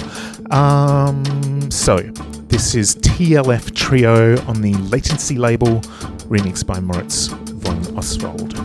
Um, 0.50 1.70
so, 1.70 1.98
this 2.48 2.74
is 2.74 2.96
TLF 2.96 3.74
Trio 3.74 4.40
on 4.46 4.60
the 4.60 4.74
Latency 4.74 5.36
label, 5.36 5.80
remixed 6.34 6.66
by 6.66 6.80
Moritz 6.80 7.28
von 7.62 7.96
Oswald. 7.96 8.63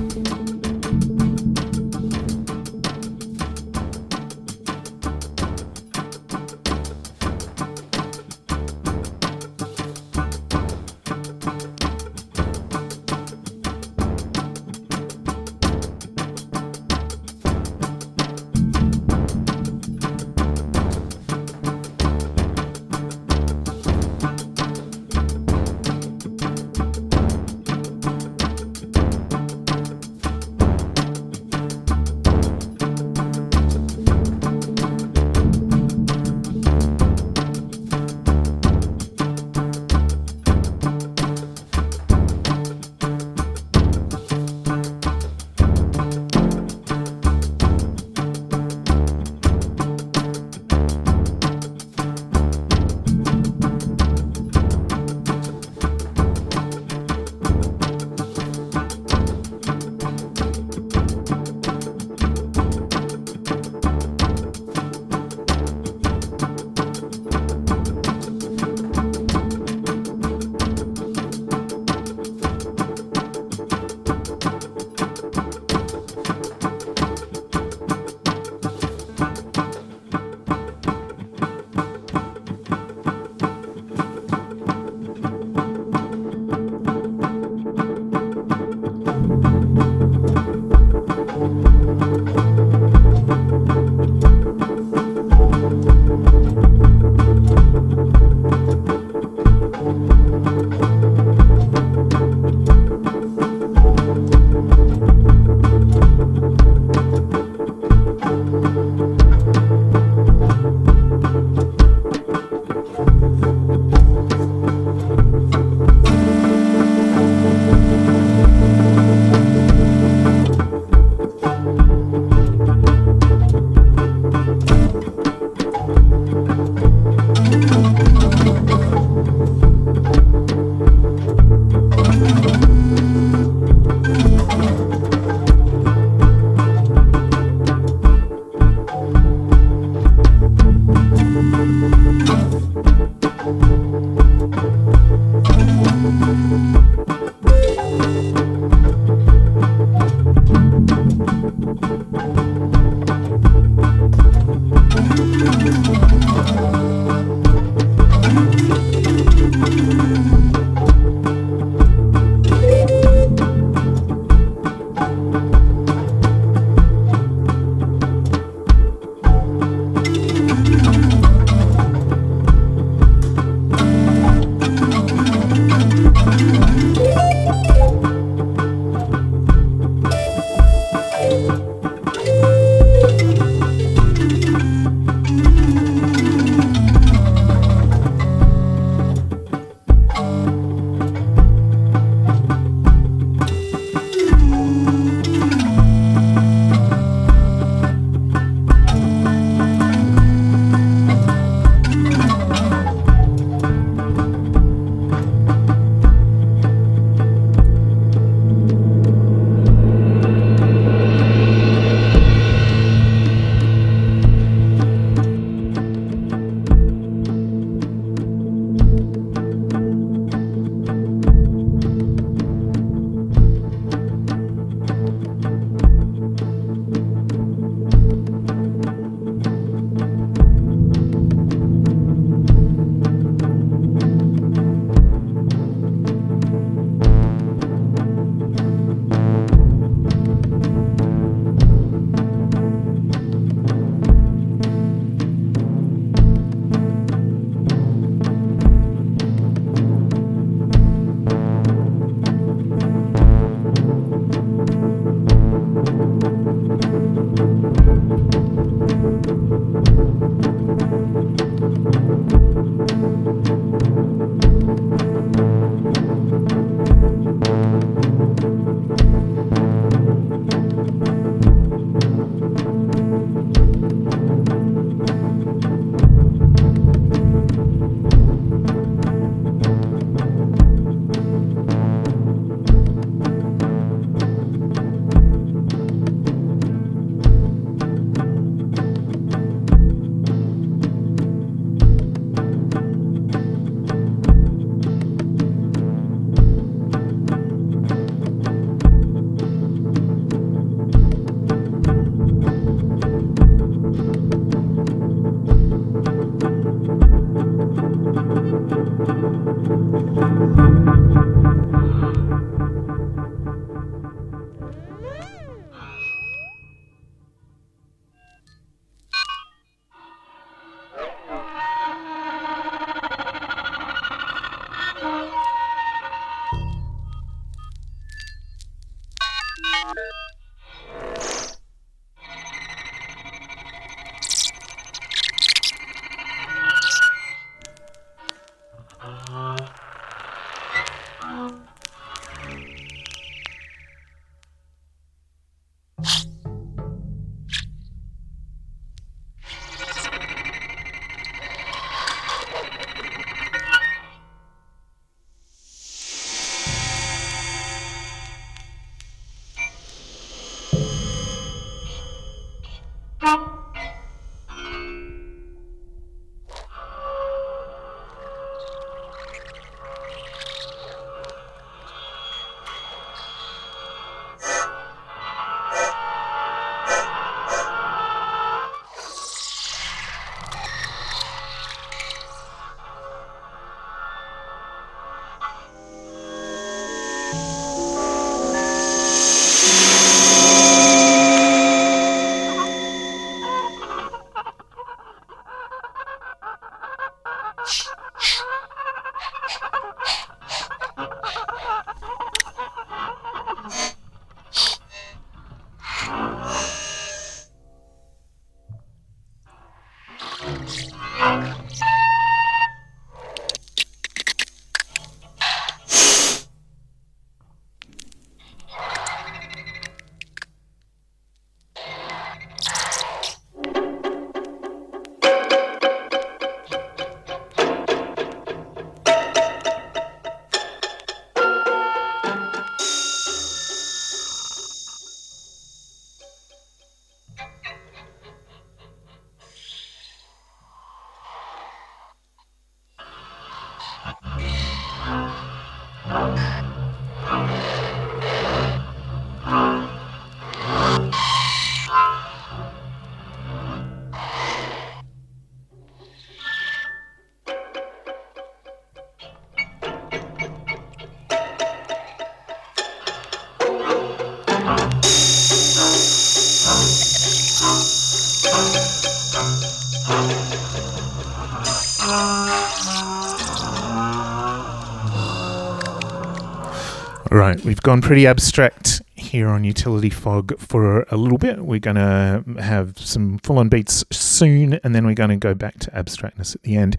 Right, 477.49 477.65
we've 477.65 477.81
gone 477.81 477.99
pretty 477.99 478.27
abstract 478.27 479.01
here 479.15 479.47
on 479.47 479.63
Utility 479.63 480.11
Fog 480.11 480.59
for 480.59 481.07
a 481.09 481.17
little 481.17 481.39
bit. 481.39 481.57
We're 481.57 481.79
going 481.79 481.95
to 481.95 482.43
have 482.61 482.95
some 482.99 483.39
full 483.39 483.57
on 483.57 483.69
beats 483.69 484.05
soon, 484.11 484.75
and 484.83 484.93
then 484.93 485.03
we're 485.03 485.15
going 485.15 485.31
to 485.31 485.35
go 485.35 485.55
back 485.55 485.79
to 485.79 485.89
abstractness 485.97 486.53
at 486.53 486.61
the 486.61 486.75
end. 486.75 486.95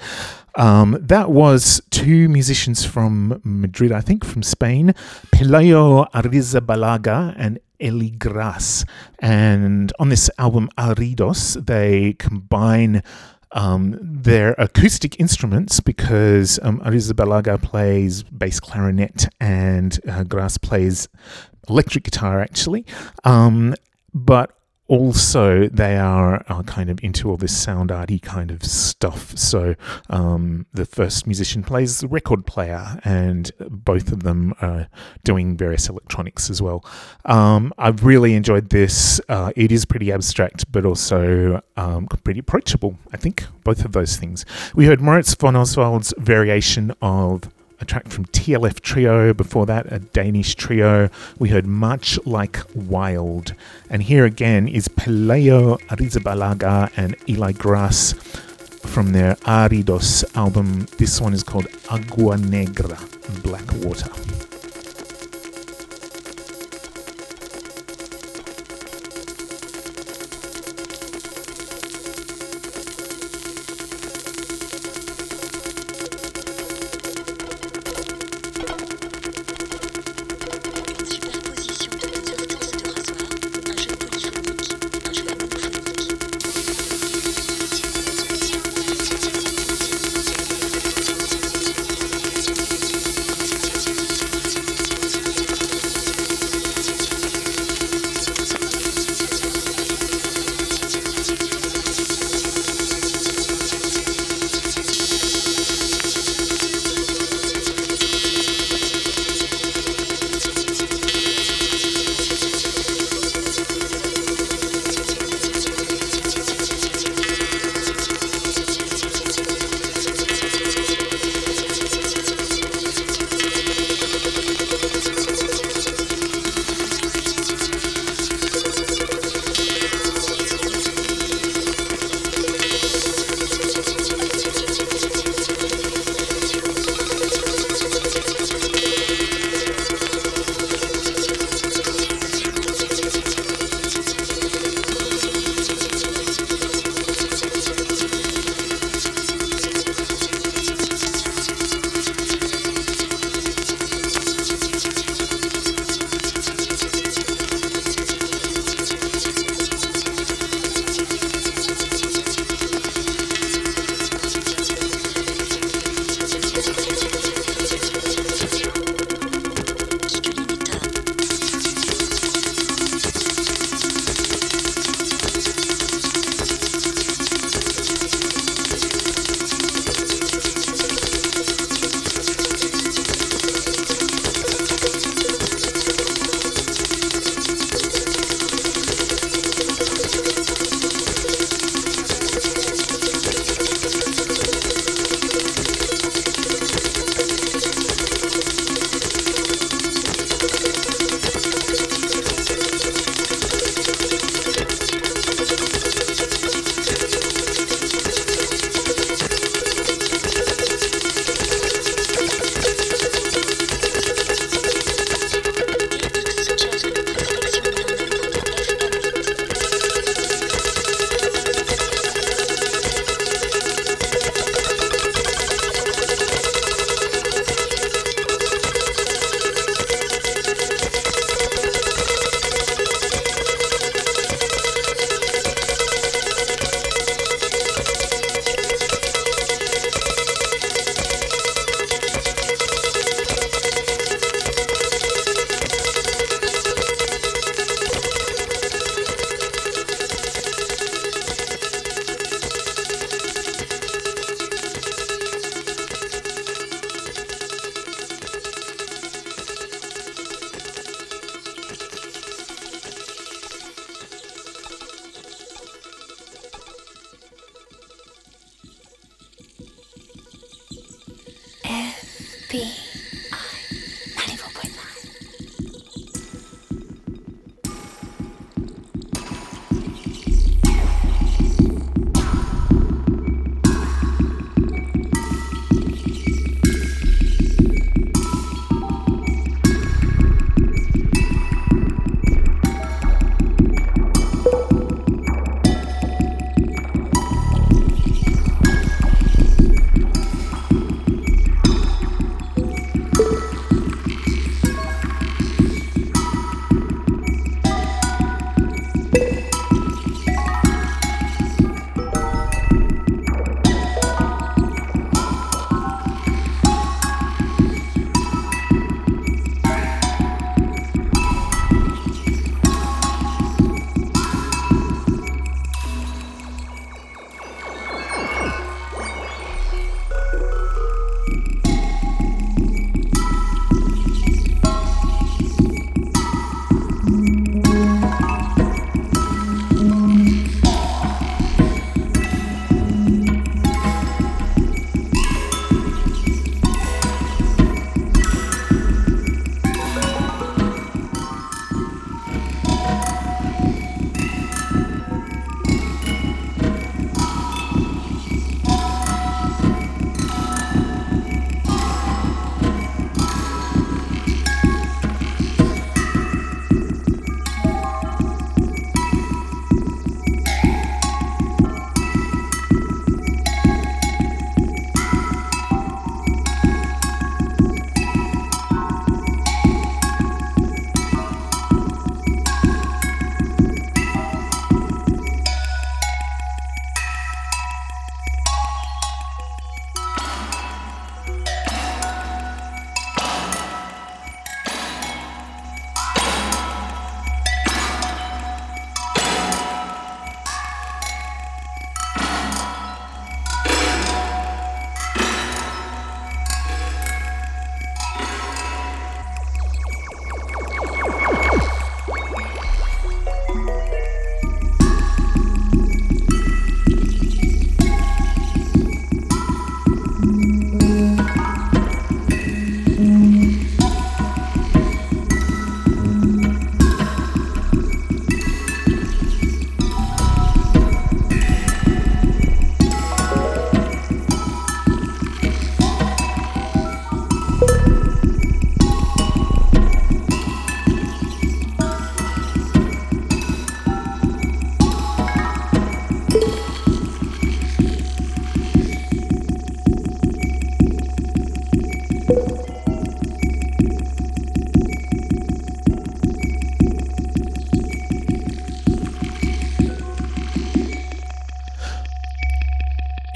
Um, 0.56 0.98
that 1.02 1.30
was 1.30 1.80
two 1.90 2.28
musicians 2.28 2.84
from 2.84 3.40
Madrid, 3.44 3.92
I 3.92 4.00
think 4.00 4.24
from 4.24 4.42
Spain, 4.42 4.92
Pelayo 5.30 6.10
Arrizabalaga 6.10 7.32
and 7.38 7.60
Eli 7.80 8.08
Gras. 8.08 8.84
And 9.20 9.92
on 10.00 10.08
this 10.08 10.28
album, 10.36 10.68
Aridos, 10.76 11.64
they 11.64 12.14
combine 12.14 13.04
um, 13.52 13.98
their 14.00 14.54
acoustic 14.58 15.18
instruments 15.18 15.80
because 15.80 16.58
um, 16.62 16.80
Arrizabalaga 16.80 17.60
plays 17.60 18.22
bass 18.22 18.60
clarinet 18.60 19.28
and 19.40 19.98
uh, 20.08 20.22
Gras 20.24 20.58
plays 20.58 21.08
electric 21.68 22.04
guitar 22.04 22.40
actually. 22.40 22.84
Um, 23.24 23.74
but 24.14 24.56
also 24.90 25.68
they 25.68 25.96
are 25.96 26.44
uh, 26.48 26.64
kind 26.64 26.90
of 26.90 26.98
into 27.04 27.30
all 27.30 27.36
this 27.36 27.56
sound 27.56 27.92
arty 27.92 28.18
kind 28.18 28.50
of 28.50 28.64
stuff. 28.64 29.38
So 29.38 29.76
um, 30.10 30.66
the 30.72 30.84
first 30.84 31.28
musician 31.28 31.62
plays 31.62 32.00
the 32.00 32.08
record 32.08 32.44
player, 32.44 33.00
and 33.04 33.52
both 33.60 34.10
of 34.10 34.24
them 34.24 34.52
are 34.60 34.88
doing 35.22 35.56
various 35.56 35.88
electronics 35.88 36.50
as 36.50 36.60
well. 36.60 36.84
Um, 37.24 37.72
I've 37.78 38.04
really 38.04 38.34
enjoyed 38.34 38.70
this. 38.70 39.20
Uh, 39.28 39.52
it 39.54 39.70
is 39.70 39.84
pretty 39.84 40.10
abstract, 40.10 40.70
but 40.72 40.84
also 40.84 41.62
um, 41.76 42.08
pretty 42.24 42.40
approachable. 42.40 42.98
I 43.12 43.16
think 43.16 43.44
both 43.62 43.84
of 43.84 43.92
those 43.92 44.16
things. 44.16 44.44
We 44.74 44.86
heard 44.86 45.00
Moritz 45.00 45.36
von 45.36 45.54
Oswald's 45.54 46.12
variation 46.18 46.92
of 47.00 47.42
a 47.80 47.84
track 47.84 48.08
from 48.08 48.26
TLF 48.26 48.80
Trio, 48.80 49.32
before 49.32 49.66
that, 49.66 49.90
a 49.90 49.98
Danish 49.98 50.54
trio. 50.54 51.08
We 51.38 51.48
heard 51.48 51.66
Much 51.66 52.18
Like 52.26 52.58
Wild. 52.74 53.54
And 53.88 54.02
here 54.02 54.24
again 54.24 54.68
is 54.68 54.88
Pelayo 54.88 55.80
Arrizabalaga 55.88 56.92
and 56.96 57.16
Eli 57.28 57.52
Gras 57.52 58.12
from 58.12 59.12
their 59.12 59.34
Aridos 59.36 60.24
album. 60.36 60.86
This 60.98 61.20
one 61.20 61.32
is 61.32 61.42
called 61.42 61.68
Agua 61.90 62.36
Negra, 62.36 62.98
Black 63.42 63.72
Water. 63.82 64.49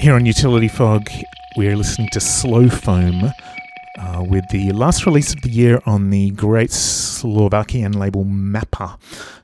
Here 0.05 0.13
on 0.13 0.27
Utility 0.27 0.67
Fog, 0.67 1.09
we're 1.57 1.75
listening 1.75 2.09
to 2.09 2.19
Slow 2.19 2.69
Foam 2.69 3.23
uh, 3.97 4.23
with 4.23 4.47
the 4.51 4.71
last 4.71 5.07
release 5.07 5.33
of 5.33 5.41
the 5.41 5.49
year 5.49 5.81
on 5.87 6.11
the 6.11 6.29
great 6.29 6.71
Slovakian 6.71 7.91
label 7.93 8.23
Mappa. 8.23 8.99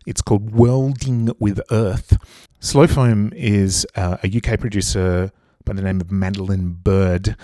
It's 0.05 0.21
called 0.21 0.53
Welding 0.53 1.31
with 1.39 1.59
Earth. 1.71 2.15
Slow 2.59 2.85
Foam 2.85 3.33
is 3.35 3.87
uh, 3.95 4.17
a 4.23 4.27
UK 4.27 4.59
producer 4.59 5.31
by 5.65 5.73
the 5.73 5.81
name 5.81 5.99
of 5.99 6.11
Madeline 6.11 6.73
Bird. 6.73 7.35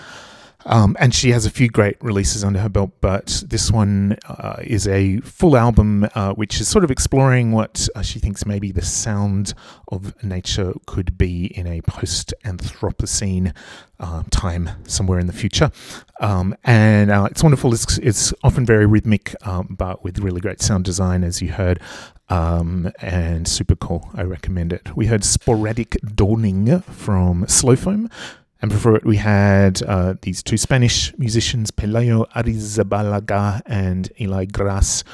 Um, 0.66 0.96
and 0.98 1.14
she 1.14 1.30
has 1.30 1.46
a 1.46 1.50
few 1.50 1.68
great 1.68 1.96
releases 2.02 2.42
under 2.42 2.58
her 2.58 2.68
belt, 2.68 2.90
but 3.00 3.42
this 3.46 3.70
one 3.70 4.16
uh, 4.28 4.56
is 4.62 4.88
a 4.88 5.20
full 5.20 5.56
album 5.56 6.08
uh, 6.14 6.32
which 6.32 6.60
is 6.60 6.68
sort 6.68 6.84
of 6.84 6.90
exploring 6.90 7.52
what 7.52 7.88
uh, 7.94 8.02
she 8.02 8.18
thinks 8.18 8.44
maybe 8.44 8.72
the 8.72 8.84
sound 8.84 9.54
of 9.88 10.20
nature 10.22 10.72
could 10.86 11.16
be 11.16 11.46
in 11.56 11.66
a 11.66 11.80
post 11.82 12.34
Anthropocene 12.44 13.54
uh, 14.00 14.24
time 14.30 14.70
somewhere 14.84 15.20
in 15.20 15.28
the 15.28 15.32
future. 15.32 15.70
Um, 16.20 16.56
and 16.64 17.10
uh, 17.10 17.28
it's 17.30 17.42
wonderful. 17.42 17.72
It's, 17.72 17.98
it's 17.98 18.34
often 18.42 18.66
very 18.66 18.86
rhythmic, 18.86 19.36
um, 19.46 19.76
but 19.78 20.02
with 20.02 20.18
really 20.18 20.40
great 20.40 20.60
sound 20.60 20.84
design, 20.84 21.22
as 21.22 21.40
you 21.40 21.52
heard. 21.52 21.80
Um, 22.30 22.92
and 23.00 23.48
super 23.48 23.76
cool. 23.76 24.10
I 24.12 24.22
recommend 24.22 24.72
it. 24.72 24.94
We 24.94 25.06
heard 25.06 25.24
Sporadic 25.24 25.96
Dawning 26.14 26.80
from 26.80 27.46
Slow 27.48 27.76
Foam. 27.76 28.10
And 28.60 28.70
before 28.70 28.96
it, 28.96 29.04
we 29.04 29.16
had 29.16 29.82
uh, 29.82 30.14
these 30.22 30.42
two 30.42 30.56
Spanish 30.56 31.16
musicians, 31.16 31.70
Pelayo 31.70 32.28
Arrizabalaga 32.32 33.62
and 33.66 34.10
Eli 34.20 34.46
Gras, 34.46 35.04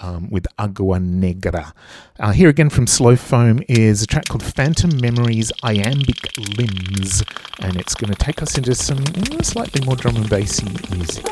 um, 0.00 0.30
with 0.30 0.46
Agua 0.58 0.98
Negra. 1.00 1.74
Uh, 2.18 2.32
here 2.32 2.48
again 2.48 2.70
from 2.70 2.86
Slow 2.86 3.16
Foam 3.16 3.60
is 3.68 4.02
a 4.02 4.06
track 4.06 4.26
called 4.28 4.42
Phantom 4.42 4.90
Memories 5.00 5.52
Iambic 5.62 6.36
Limbs, 6.58 7.22
and 7.60 7.76
it's 7.76 7.94
going 7.94 8.12
to 8.12 8.18
take 8.18 8.42
us 8.42 8.56
into 8.56 8.74
some 8.74 8.98
mm, 8.98 9.44
slightly 9.44 9.84
more 9.84 9.96
drum 9.96 10.16
and 10.16 10.28
bassy 10.28 10.66
music. 10.90 11.26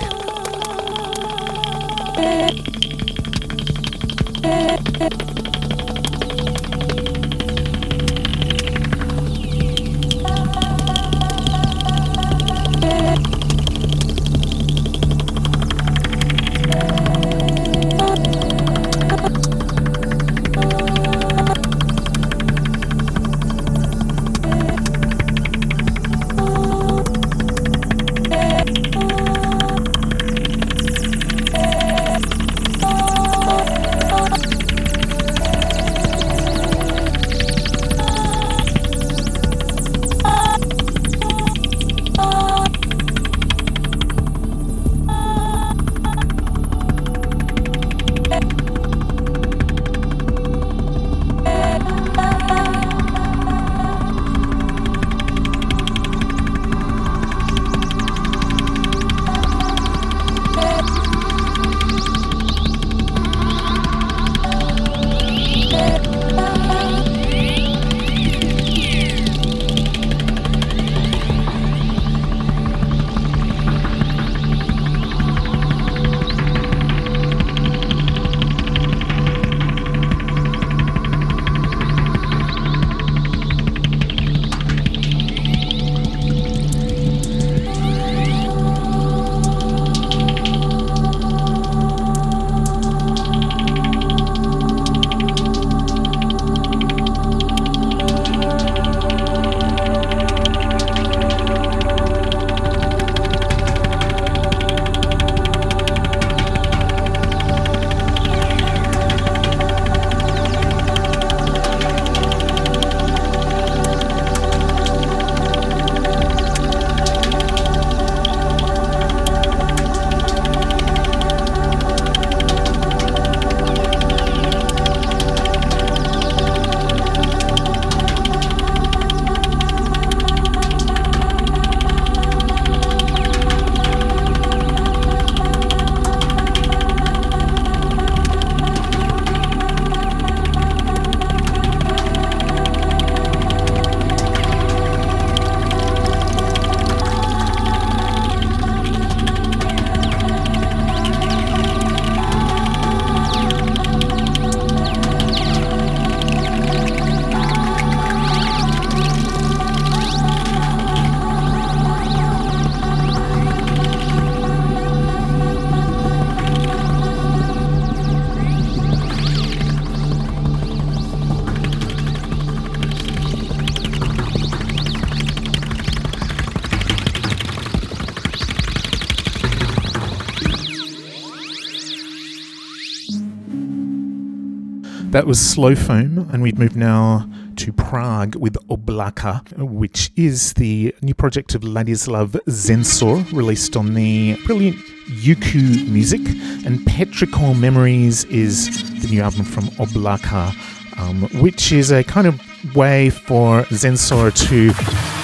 That 185.12 185.26
was 185.26 185.38
Slow 185.38 185.74
Foam, 185.74 186.26
and 186.32 186.42
we've 186.42 186.58
moved 186.58 186.74
now 186.74 187.28
to 187.56 187.70
Prague 187.70 188.34
with 188.34 188.54
Oblaka, 188.68 189.42
which 189.58 190.10
is 190.16 190.54
the 190.54 190.94
new 191.02 191.12
project 191.12 191.54
of 191.54 191.60
Ladislav 191.60 192.30
Zensor, 192.48 193.30
released 193.30 193.76
on 193.76 193.92
the 193.92 194.38
brilliant 194.46 194.78
Yuku 195.10 195.86
Music. 195.86 196.22
And 196.64 196.78
Petrichor 196.86 197.54
Memories 197.60 198.24
is 198.24 199.02
the 199.02 199.08
new 199.08 199.20
album 199.20 199.44
from 199.44 199.64
Oblaka, 199.76 200.54
um, 200.98 201.28
which 201.42 201.72
is 201.72 201.92
a 201.92 202.02
kind 202.02 202.26
of 202.26 202.40
way 202.74 203.10
for 203.10 203.64
Zensor 203.64 204.32
to 204.48 204.70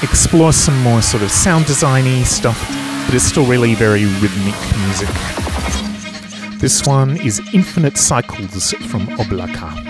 explore 0.06 0.52
some 0.52 0.78
more 0.82 1.00
sort 1.00 1.22
of 1.22 1.30
sound 1.30 1.64
designy 1.64 2.26
stuff, 2.26 2.62
but 3.06 3.14
it's 3.14 3.24
still 3.24 3.46
really 3.46 3.74
very 3.74 4.04
rhythmic 4.04 4.54
music. 4.84 5.37
This 6.60 6.84
one 6.84 7.16
is 7.18 7.40
Infinite 7.54 7.96
Cycles 7.96 8.72
from 8.72 9.06
Oblaka. 9.16 9.87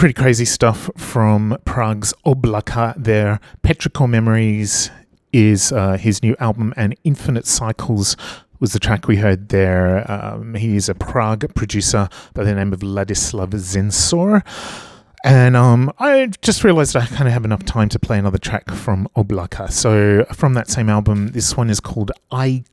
Pretty 0.00 0.14
crazy 0.14 0.46
stuff 0.46 0.90
from 0.96 1.54
Prague's 1.66 2.14
Oblaka 2.24 2.94
there. 2.96 3.38
Petrichor 3.62 4.08
Memories 4.08 4.90
is 5.30 5.72
uh, 5.72 5.98
his 5.98 6.22
new 6.22 6.34
album, 6.40 6.72
and 6.74 6.96
Infinite 7.04 7.46
Cycles 7.46 8.16
was 8.60 8.72
the 8.72 8.78
track 8.78 9.08
we 9.08 9.16
heard 9.16 9.50
there. 9.50 10.10
Um, 10.10 10.54
he 10.54 10.74
is 10.74 10.88
a 10.88 10.94
Prague 10.94 11.54
producer 11.54 12.08
by 12.32 12.44
the 12.44 12.54
name 12.54 12.72
of 12.72 12.80
Ladislav 12.80 13.50
Zinsor. 13.50 14.42
And 15.22 15.54
um, 15.54 15.92
I 15.98 16.30
just 16.40 16.64
realized 16.64 16.96
I 16.96 17.04
kind 17.04 17.28
of 17.28 17.34
have 17.34 17.44
enough 17.44 17.66
time 17.66 17.90
to 17.90 17.98
play 17.98 18.18
another 18.18 18.38
track 18.38 18.70
from 18.70 19.06
Oblaka. 19.14 19.70
So, 19.70 20.24
from 20.32 20.54
that 20.54 20.70
same 20.70 20.88
album, 20.88 21.32
this 21.32 21.58
one 21.58 21.68
is 21.68 21.78
called 21.78 22.10
I 22.30 22.64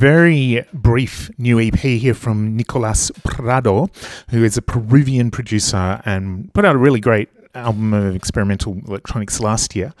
very 0.00 0.64
brief 0.72 1.30
new 1.36 1.60
EP 1.60 1.78
here 1.78 2.14
from 2.14 2.56
Nicolas 2.56 3.10
Prado, 3.22 3.90
who 4.30 4.42
is 4.42 4.56
a 4.56 4.62
Peruvian 4.62 5.30
producer 5.30 6.00
and 6.06 6.50
put 6.54 6.64
out 6.64 6.74
a 6.74 6.78
really 6.78 7.00
great 7.00 7.28
album 7.54 7.92
of 7.92 8.16
experimental 8.16 8.80
electronics 8.88 9.40
last 9.40 9.76
year. 9.76 9.92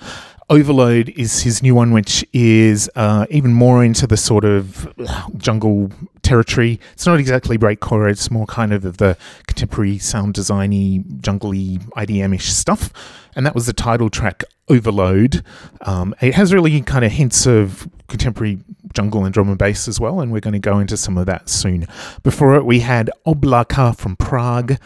Overload 0.48 1.10
is 1.10 1.42
his 1.42 1.62
new 1.62 1.74
one, 1.74 1.92
which 1.92 2.24
is 2.32 2.90
uh, 2.96 3.26
even 3.28 3.52
more 3.52 3.84
into 3.84 4.06
the 4.06 4.16
sort 4.16 4.46
of 4.46 4.90
jungle 5.36 5.90
territory. 6.22 6.80
It's 6.94 7.04
not 7.04 7.20
exactly 7.20 7.58
breakcore; 7.58 8.10
it's 8.10 8.30
more 8.30 8.46
kind 8.46 8.72
of 8.72 8.86
of 8.86 8.96
the 8.96 9.18
contemporary 9.48 9.98
sound 9.98 10.32
designy, 10.32 11.04
jungly, 11.20 11.78
IDM-ish 11.94 12.50
stuff. 12.50 12.90
And 13.36 13.46
that 13.46 13.54
was 13.54 13.66
the 13.66 13.72
title 13.72 14.10
track, 14.10 14.44
Overload. 14.68 15.44
Um, 15.82 16.14
it 16.20 16.34
has 16.34 16.52
really 16.52 16.80
kind 16.82 17.04
of 17.04 17.12
hints 17.12 17.46
of 17.46 17.88
contemporary 18.08 18.58
jungle 18.92 19.24
and 19.24 19.32
drum 19.32 19.48
and 19.48 19.58
bass 19.58 19.88
as 19.88 20.00
well, 20.00 20.20
and 20.20 20.32
we're 20.32 20.40
going 20.40 20.52
to 20.52 20.58
go 20.58 20.78
into 20.78 20.96
some 20.96 21.16
of 21.16 21.26
that 21.26 21.48
soon. 21.48 21.86
Before 22.22 22.56
it, 22.56 22.64
we 22.64 22.80
had 22.80 23.10
Oblaka 23.26 23.96
from 23.96 24.16
Prague. 24.16 24.76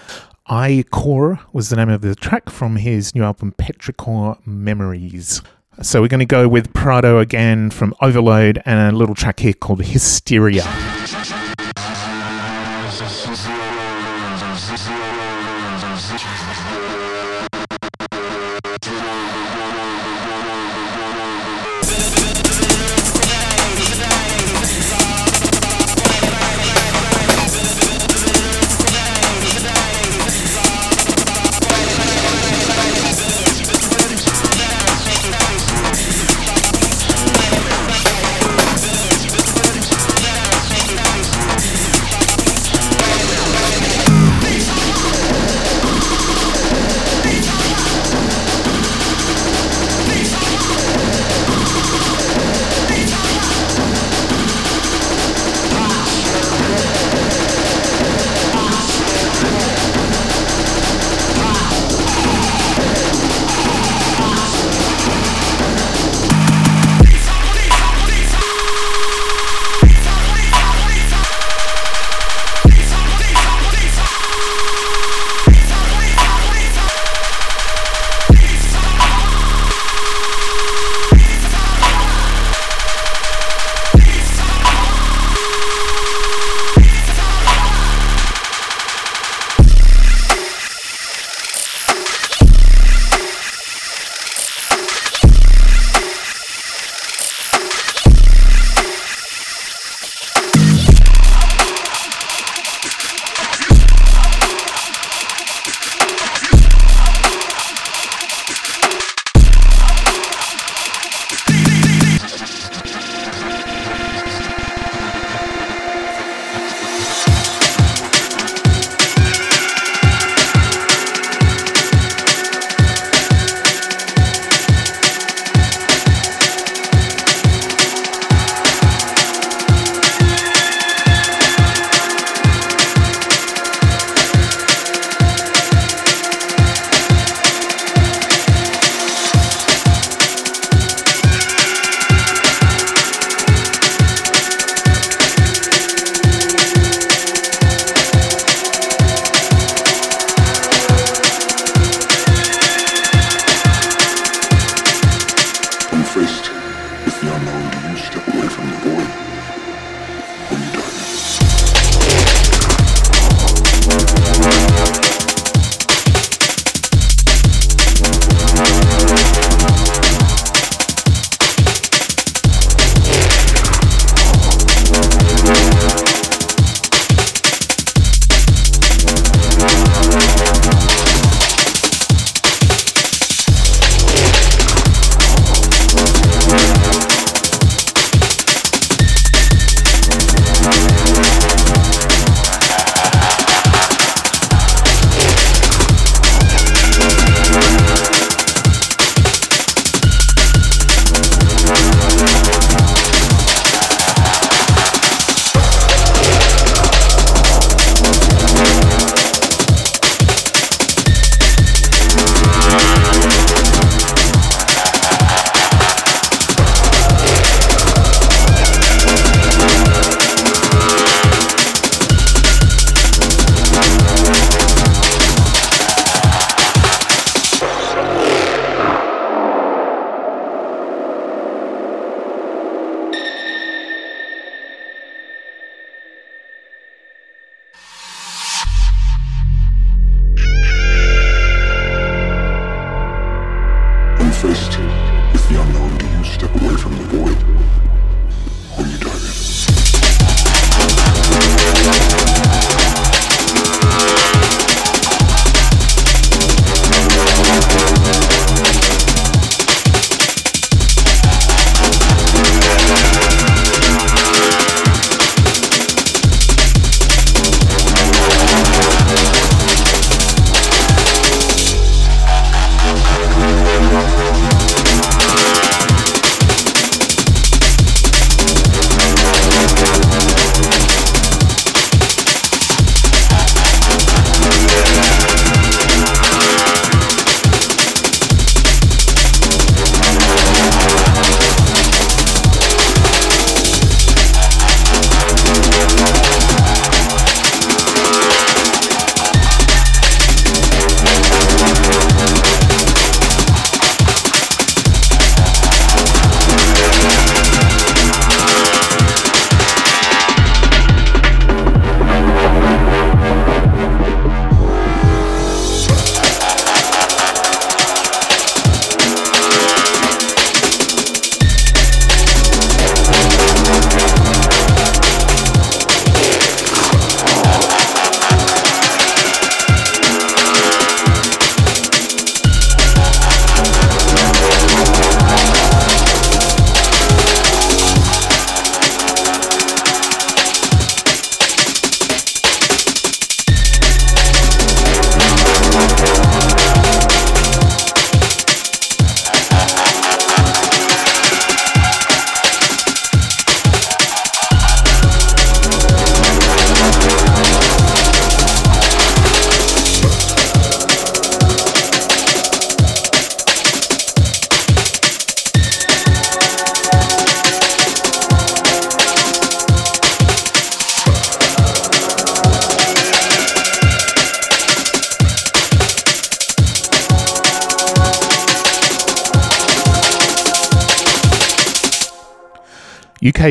I 0.46 0.84
Core 0.90 1.40
was 1.52 1.70
the 1.70 1.76
name 1.76 1.88
of 1.88 2.02
the 2.02 2.14
track 2.14 2.50
from 2.50 2.76
his 2.76 3.14
new 3.14 3.22
album 3.22 3.54
Petrichor 3.58 4.38
Memories. 4.46 5.40
So 5.82 6.02
we're 6.02 6.08
going 6.08 6.20
to 6.20 6.26
go 6.26 6.46
with 6.46 6.72
Prado 6.72 7.18
again 7.18 7.70
from 7.70 7.94
Overload 8.00 8.62
and 8.64 8.94
a 8.94 8.96
little 8.96 9.14
track 9.14 9.40
here 9.40 9.54
called 9.54 9.82
Hysteria. 9.82 10.64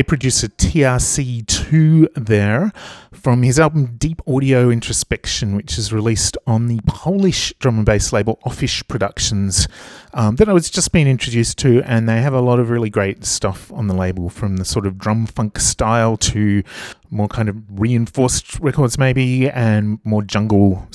Producer 0.02 0.48
TRC2 0.48 2.08
there 2.14 2.72
from 3.12 3.42
his 3.42 3.58
album 3.58 3.96
Deep 3.96 4.20
Audio 4.26 4.68
Introspection, 4.68 5.54
which 5.54 5.78
is 5.78 5.92
released 5.92 6.36
on 6.46 6.66
the 6.66 6.80
Polish 6.86 7.52
drum 7.58 7.76
and 7.76 7.86
bass 7.86 8.12
label 8.12 8.38
Offish 8.44 8.86
Productions, 8.88 9.68
um, 10.12 10.36
that 10.36 10.48
I 10.48 10.52
was 10.52 10.68
just 10.68 10.92
being 10.92 11.06
introduced 11.06 11.58
to, 11.58 11.82
and 11.84 12.08
they 12.08 12.20
have 12.20 12.34
a 12.34 12.40
lot 12.40 12.58
of 12.58 12.70
really 12.70 12.90
great 12.90 13.24
stuff 13.24 13.72
on 13.72 13.86
the 13.86 13.94
label 13.94 14.28
from 14.28 14.56
the 14.56 14.64
sort 14.64 14.86
of 14.86 14.98
drum 14.98 15.26
funk 15.26 15.58
style 15.58 16.16
to 16.18 16.62
more 17.10 17.28
kind 17.28 17.48
of 17.48 17.56
reinforced 17.70 18.58
records, 18.60 18.98
maybe, 18.98 19.48
and 19.48 20.00
more 20.04 20.22
jungle. 20.22 20.86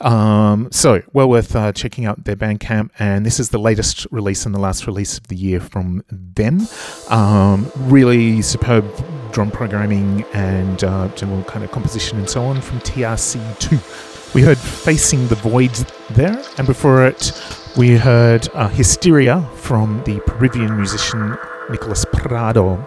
Um, 0.00 0.68
so, 0.70 1.02
well 1.12 1.28
worth 1.28 1.56
uh, 1.56 1.72
checking 1.72 2.06
out 2.06 2.24
their 2.24 2.36
Bandcamp, 2.36 2.90
and 2.98 3.26
this 3.26 3.40
is 3.40 3.50
the 3.50 3.58
latest 3.58 4.06
release 4.10 4.46
and 4.46 4.54
the 4.54 4.60
last 4.60 4.86
release 4.86 5.18
of 5.18 5.28
the 5.28 5.36
year 5.36 5.60
from 5.60 6.04
them. 6.10 6.60
Um, 7.08 7.70
really 7.76 8.42
superb 8.42 8.86
drum 9.32 9.50
programming 9.50 10.24
and 10.32 10.82
uh, 10.84 11.08
general 11.08 11.42
kind 11.44 11.64
of 11.64 11.70
composition 11.70 12.18
and 12.18 12.28
so 12.28 12.44
on 12.44 12.60
from 12.60 12.78
TRC2. 12.80 14.34
We 14.34 14.42
heard 14.42 14.58
Facing 14.58 15.26
the 15.28 15.36
Void 15.36 15.74
there, 16.10 16.42
and 16.58 16.66
before 16.66 17.06
it, 17.06 17.32
we 17.76 17.96
heard 17.96 18.48
uh, 18.54 18.68
Hysteria 18.68 19.40
from 19.56 20.02
the 20.04 20.20
Peruvian 20.26 20.76
musician 20.76 21.38
Nicolas 21.70 22.04
Prado. 22.12 22.86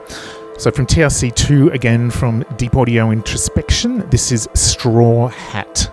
So 0.57 0.69
from 0.69 0.85
TRC2, 0.85 1.73
again 1.73 2.11
from 2.11 2.45
Deep 2.57 2.75
Audio 2.75 3.09
Introspection, 3.09 4.07
this 4.11 4.31
is 4.31 4.47
Straw 4.53 5.29
Hat. 5.29 5.91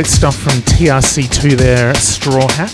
Great 0.00 0.08
stuff 0.08 0.36
from 0.36 0.54
TRC2 0.62 1.58
there, 1.58 1.92
Straw 1.92 2.48
Hat. 2.48 2.72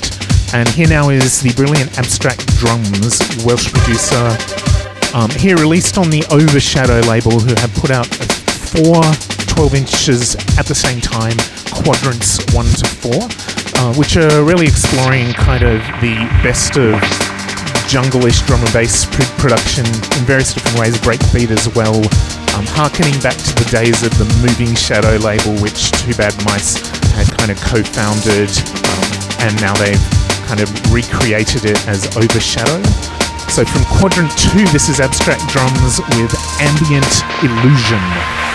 And 0.55 0.69
here 0.69 0.87
now 0.87 1.09
is 1.09 1.41
the 1.41 1.51
brilliant 1.55 1.99
Abstract 1.99 2.47
Drums 2.55 3.19
Welsh 3.45 3.67
producer. 3.73 4.31
Um, 5.13 5.29
here 5.31 5.57
released 5.57 5.99
on 5.99 6.09
the 6.09 6.23
Overshadow 6.31 7.01
label, 7.11 7.41
who 7.41 7.53
have 7.59 7.75
put 7.75 7.91
out 7.91 8.07
four 8.07 9.03
12 9.59 9.75
inches 9.75 10.37
at 10.57 10.67
the 10.67 10.75
same 10.75 11.01
time, 11.01 11.35
quadrants 11.75 12.39
1 12.55 12.65
to 12.65 12.87
4, 12.87 13.11
uh, 13.19 13.95
which 13.99 14.17
are 14.17 14.45
really 14.45 14.71
exploring 14.71 15.33
kind 15.35 15.65
of 15.65 15.83
the 15.99 16.15
best 16.47 16.79
of 16.79 16.95
jungle-ish 17.91 18.43
drum 18.47 18.63
and 18.63 18.73
bass 18.73 19.05
pr- 19.05 19.27
production 19.43 19.85
in 19.85 20.23
various 20.31 20.55
different 20.55 20.79
ways, 20.79 20.97
breakbeat 21.03 21.51
as 21.51 21.67
well, 21.75 21.99
um, 22.55 22.63
harkening 22.71 23.19
back 23.19 23.35
to 23.35 23.53
the 23.59 23.67
days 23.75 24.07
of 24.07 24.15
the 24.15 24.27
Moving 24.47 24.77
Shadow 24.77 25.17
label, 25.27 25.59
which 25.59 25.91
2 26.07 26.15
Bad 26.15 26.33
Mice 26.47 27.06
had 27.17 27.33
kind 27.39 27.51
of 27.51 27.57
co-founded, 27.65 28.53
um, 28.85 29.09
and 29.49 29.57
now 29.61 29.73
they've 29.75 30.07
kind 30.45 30.61
of 30.61 30.69
recreated 30.93 31.65
it 31.65 31.81
as 31.89 32.05
Overshadow. 32.17 32.83
So 33.49 33.65
from 33.65 33.85
Quadrant 33.89 34.31
2, 34.53 34.67
this 34.69 34.89
is 34.89 35.01
Abstract 35.01 35.41
Drums 35.49 35.99
with 36.15 36.37
Ambient 36.61 37.09
Illusion. 37.43 38.46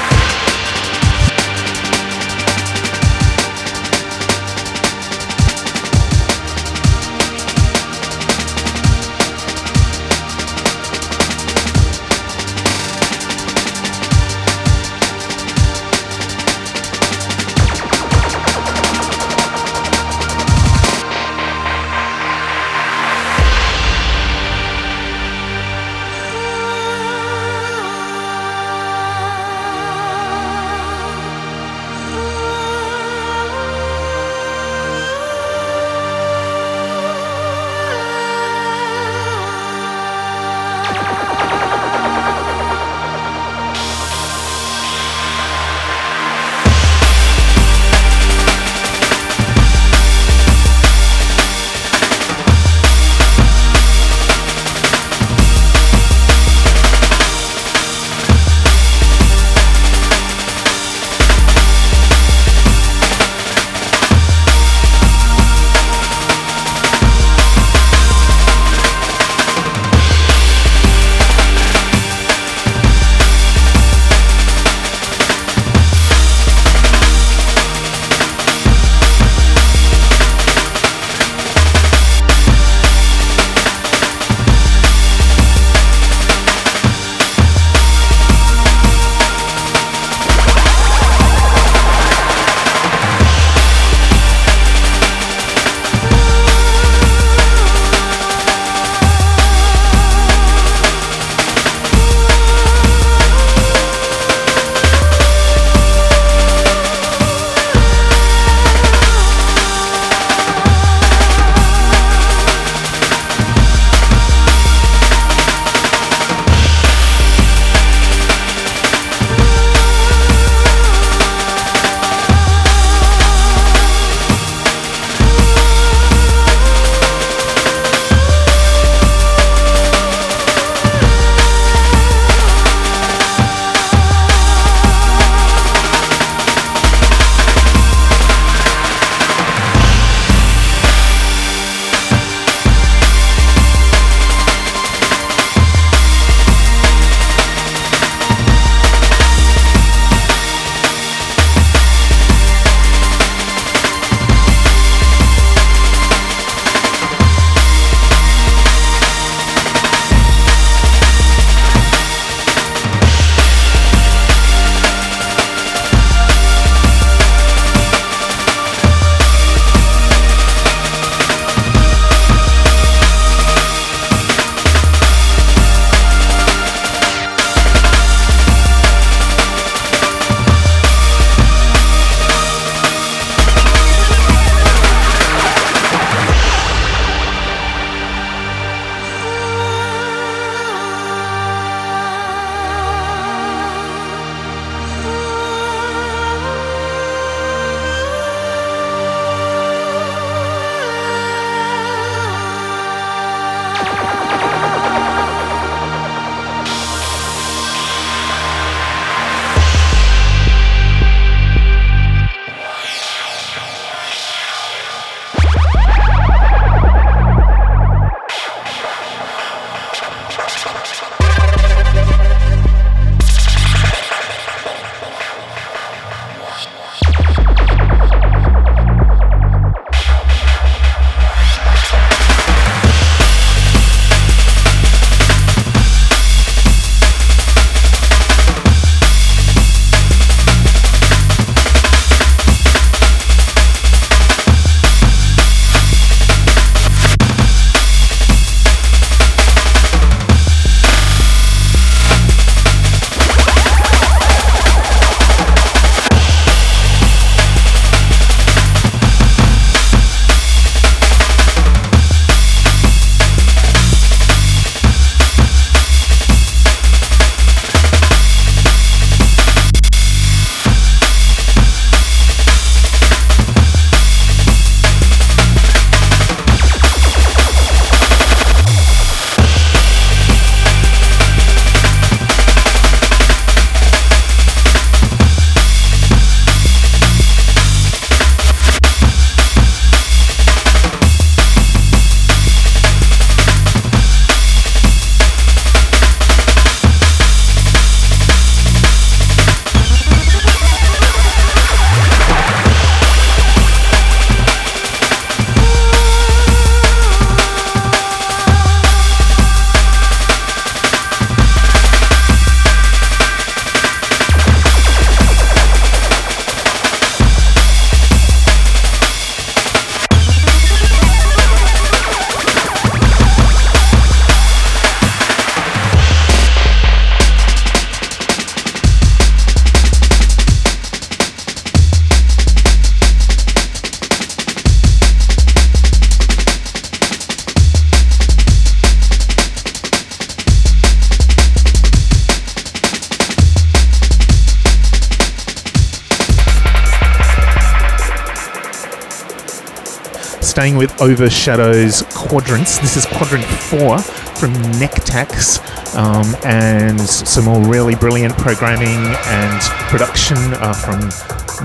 Staying 350.61 350.77
with 350.77 351.01
Overshadow's 351.01 352.03
quadrants. 352.13 352.77
This 352.77 352.95
is 352.95 353.07
quadrant 353.07 353.43
four 353.43 353.97
from 353.97 354.53
Nectax, 354.77 355.57
um, 355.95 356.35
and 356.45 357.01
some 357.01 357.45
more 357.45 357.65
really 357.67 357.95
brilliant 357.95 358.37
programming 358.37 358.99
and 359.25 359.61
production 359.89 360.37
uh, 360.37 360.71
from 360.71 360.99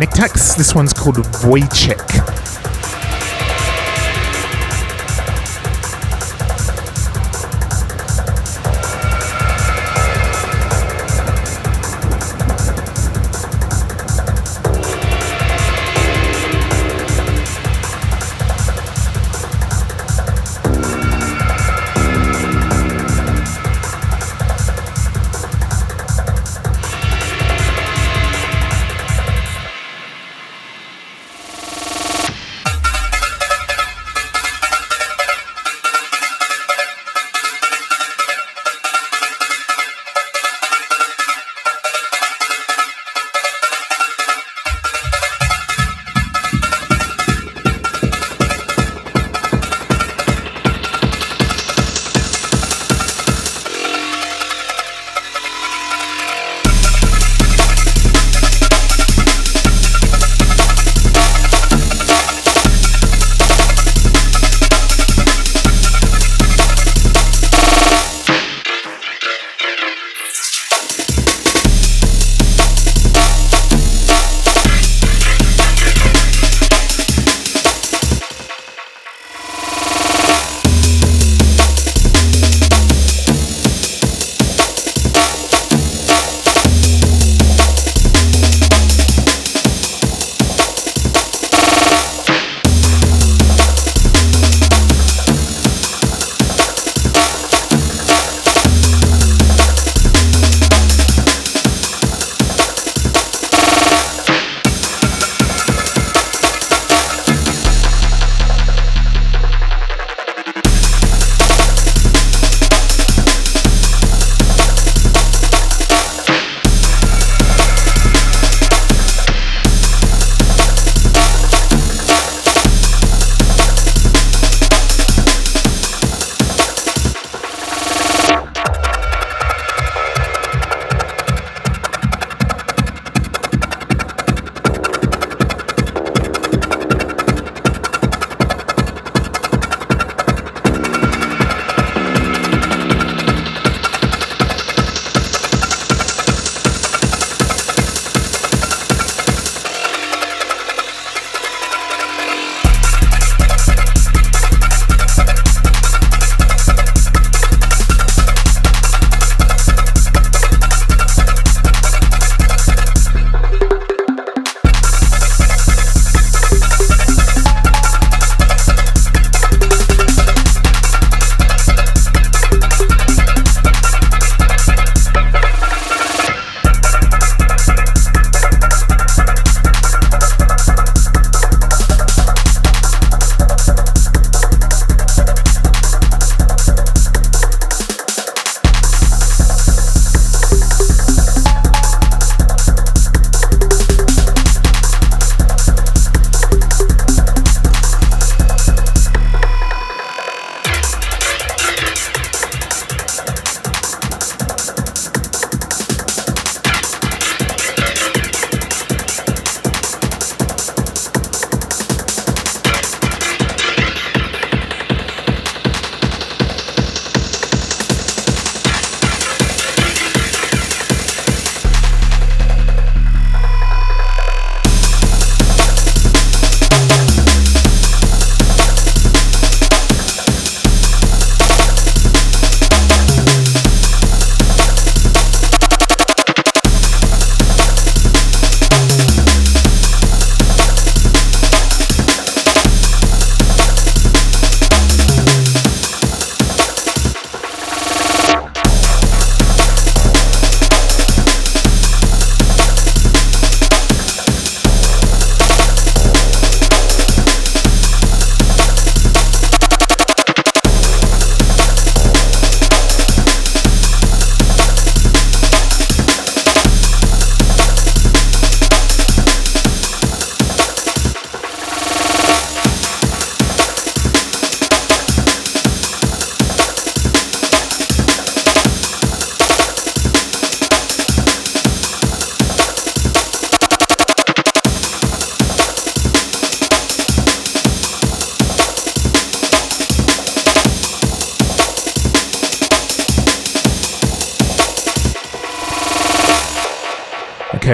Nectax. 0.00 0.56
This 0.56 0.74
one's 0.74 0.94
called 0.94 1.16
Wojciech. 1.16 2.55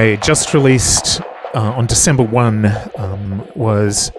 Okay, 0.03 0.17
just 0.17 0.53
released 0.53 1.21
uh, 1.55 1.61
on 1.61 1.87
December 1.87 2.25
1 2.25 2.67
um, 2.97 3.47
was 3.55 4.11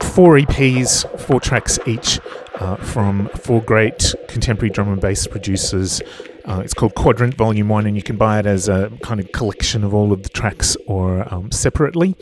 four 0.00 0.38
EPs, 0.38 1.20
four 1.20 1.38
tracks 1.38 1.78
each 1.86 2.18
uh, 2.54 2.76
from 2.76 3.28
four 3.36 3.60
great 3.60 4.14
contemporary 4.28 4.70
drum 4.70 4.90
and 4.90 5.02
bass 5.02 5.26
producers. 5.26 6.00
Uh, 6.46 6.62
it's 6.64 6.72
called 6.72 6.94
Quadrant 6.94 7.34
Volume 7.34 7.68
1, 7.68 7.86
and 7.86 7.94
you 7.94 8.02
can 8.02 8.16
buy 8.16 8.38
it 8.38 8.46
as 8.46 8.70
a 8.70 8.90
kind 9.02 9.20
of 9.20 9.30
collection 9.32 9.84
of 9.84 9.92
all 9.92 10.14
of 10.14 10.22
the 10.22 10.30
tracks 10.30 10.78
or 10.86 11.30
um, 11.30 11.52
separately. 11.52 12.16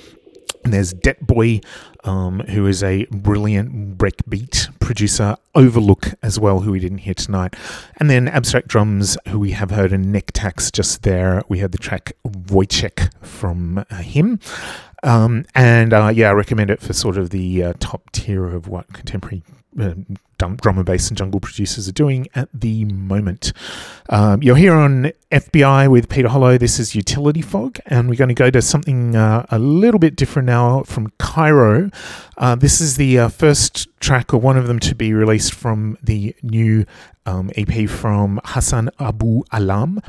And 0.65 0.73
there's 0.73 0.93
Det 0.93 1.25
Boy, 1.25 1.61
um, 2.03 2.41
who 2.41 2.67
is 2.67 2.83
a 2.83 3.05
brilliant 3.05 3.80
breakbeat 4.01 4.79
producer, 4.81 5.37
Overlook 5.55 6.15
as 6.23 6.41
well, 6.41 6.61
who 6.61 6.73
we 6.73 6.81
didn't 6.81 6.99
hear 6.99 7.13
tonight. 7.13 7.55
And 7.99 8.09
then 8.09 8.29
Abstract 8.29 8.67
Drums, 8.67 9.19
who 9.29 9.39
we 9.39 9.51
have 9.51 9.71
heard 9.71 9.93
in 9.93 10.11
Neck 10.11 10.31
Tax 10.33 10.71
just 10.71 11.03
there. 11.03 11.43
We 11.49 11.59
heard 11.59 11.73
the 11.73 11.79
track 11.79 12.13
Wojciech 12.27 13.13
from 13.23 13.79
uh, 13.79 13.97
him. 13.97 14.41
Um, 15.03 15.45
and 15.55 15.93
uh, 15.93 16.11
yeah, 16.15 16.31
I 16.31 16.33
recommend 16.33 16.71
it 16.71 16.81
for 16.81 16.95
sort 16.95 17.19
of 17.19 17.29
the 17.29 17.63
uh, 17.63 17.73
top 17.79 18.11
tier 18.13 18.47
of 18.47 18.69
what 18.69 18.91
contemporary 18.95 19.43
uh, 19.79 19.93
drum, 20.41 20.79
and 20.79 20.85
bass 20.85 21.09
and 21.09 21.19
jungle 21.19 21.41
producers 21.41 21.89
are 21.89 21.93
doing 21.93 22.27
at 22.35 22.49
the 22.55 22.85
moment. 22.87 23.53
Um, 24.09 24.43
you're 24.43 24.57
here 24.57 24.75
on 24.75 25.13
FBi 25.31 25.91
with 25.91 26.09
Peter 26.09 26.29
Hollo. 26.29 26.59
This 26.59 26.79
is 26.81 26.95
Utility 26.95 27.43
Fog, 27.43 27.79
and 27.87 28.09
we're 28.09 28.17
going 28.17 28.29
to 28.29 28.35
go 28.35 28.51
to 28.51 28.63
something 28.63 29.15
uh, 29.15 29.47
a 29.51 29.59
little 29.59 30.01
bit 30.01 30.17
different 30.17 30.47
now 30.47 30.83
from 30.85 31.13
Cairo. 31.19 31.91
Uh, 32.37 32.55
this 32.55 32.81
is 32.81 32.97
the 32.97 33.19
uh, 33.19 33.29
first 33.29 33.87
track, 34.01 34.33
or 34.33 34.39
one 34.39 34.57
of 34.57 34.67
them, 34.67 34.79
to 34.81 34.95
be 34.95 35.13
released 35.13 35.53
from 35.53 35.99
the 36.03 36.35
new 36.43 36.87
um, 37.27 37.51
EP 37.55 37.89
from 37.89 38.41
Hassan 38.45 38.91
Abou 38.99 39.45
Alam. 39.53 40.01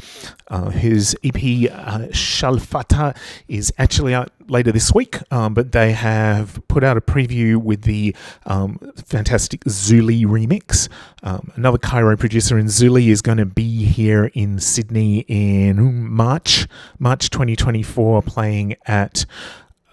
Uh, 0.48 0.70
his 0.70 1.16
EP 1.24 1.36
uh, 1.36 2.08
Shalfata 2.10 3.16
is 3.48 3.72
actually 3.78 4.14
out 4.14 4.32
later 4.48 4.72
this 4.72 4.94
week, 4.94 5.18
um, 5.32 5.54
but 5.54 5.72
they 5.72 5.92
have 5.92 6.60
put 6.68 6.84
out 6.84 6.98
a 6.98 7.02
preview 7.02 7.58
with 7.58 7.84
the 7.84 8.16
um, 8.46 8.80
fantastic 8.96 9.64
Zuli 9.66 10.21
remix. 10.26 10.88
Um, 11.24 11.52
another 11.56 11.78
Cairo 11.78 12.18
producer 12.18 12.58
in 12.58 12.68
Zuli 12.68 13.08
is 13.08 13.22
going 13.22 13.38
to 13.38 13.46
be 13.46 13.86
here 13.86 14.32
in 14.34 14.60
Sydney 14.60 15.26
in 15.28 16.10
March, 16.10 16.68
March 17.00 17.30
2024, 17.30 18.22
playing 18.24 18.76
at 18.86 19.26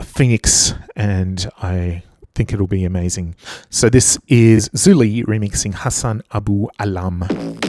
Phoenix, 0.03 0.75
and 0.97 1.49
I 1.61 2.03
think 2.35 2.53
it'll 2.53 2.67
be 2.67 2.85
amazing. 2.85 3.35
So 3.69 3.89
this 3.89 4.19
is 4.29 4.69
Zuli 4.71 5.25
remixing 5.25 5.75
Hassan 5.75 6.23
Abou 6.31 6.69
Alam. 6.79 7.68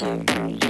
Thank 0.00 0.69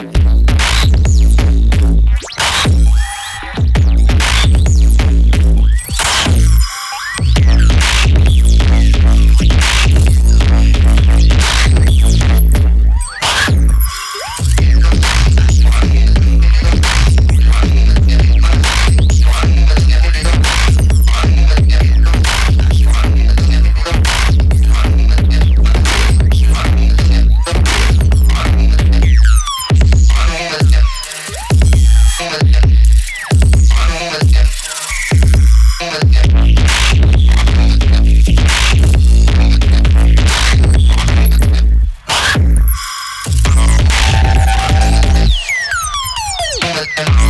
Música 46.80 47.29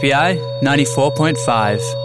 FBi 0.00 0.40
94.5. 0.62 1.97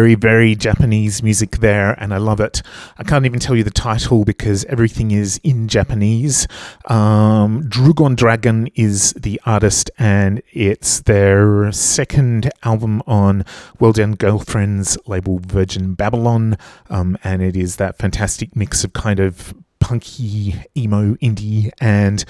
Very, 0.00 0.14
very 0.14 0.54
Japanese 0.54 1.22
music 1.22 1.58
there, 1.58 1.92
and 2.00 2.14
I 2.14 2.16
love 2.16 2.40
it. 2.40 2.62
I 2.96 3.02
can't 3.02 3.26
even 3.26 3.38
tell 3.38 3.54
you 3.54 3.62
the 3.62 3.70
title 3.70 4.24
because 4.24 4.64
everything 4.64 5.10
is 5.10 5.38
in 5.44 5.68
Japanese. 5.68 6.48
Um, 6.86 7.68
Drugon 7.68 8.14
Dragon 8.14 8.68
is 8.74 9.12
the 9.12 9.38
artist, 9.44 9.90
and 9.98 10.42
it's 10.52 11.00
their 11.00 11.70
second 11.72 12.50
album 12.62 13.02
on 13.06 13.44
World's 13.78 13.98
End 13.98 14.16
Girlfriend's 14.16 14.96
label 15.06 15.38
Virgin 15.38 15.92
Babylon, 15.92 16.56
um, 16.88 17.18
and 17.22 17.42
it 17.42 17.54
is 17.54 17.76
that 17.76 17.98
fantastic 17.98 18.56
mix 18.56 18.84
of 18.84 18.94
kind 18.94 19.20
of 19.20 19.52
punky, 19.80 20.54
emo, 20.74 21.14
indie, 21.16 21.70
and 21.78 22.24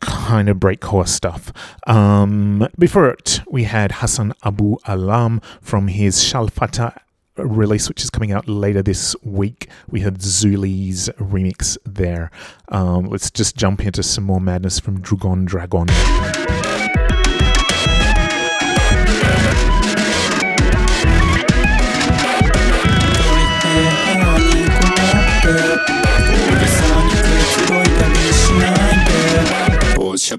kind 0.00 0.48
of 0.48 0.58
breakcore 0.58 1.06
stuff. 1.06 1.52
Um, 1.86 2.68
before 2.78 3.08
it, 3.08 3.40
we 3.50 3.64
had 3.64 3.92
Hassan 3.92 4.32
Abou 4.42 4.78
Alam 4.86 5.40
from 5.60 5.88
his 5.88 6.16
Shalfata 6.16 6.96
release, 7.36 7.88
which 7.88 8.02
is 8.02 8.10
coming 8.10 8.32
out 8.32 8.48
later 8.48 8.82
this 8.82 9.16
week. 9.22 9.68
We 9.88 10.00
had 10.00 10.18
Zuli's 10.18 11.08
remix 11.18 11.76
there. 11.84 12.30
Um, 12.68 13.06
let's 13.06 13.30
just 13.30 13.56
jump 13.56 13.84
into 13.84 14.02
some 14.02 14.24
more 14.24 14.40
madness 14.40 14.78
from 14.78 15.00
Drugon 15.00 15.44
Dragon. 15.44 15.88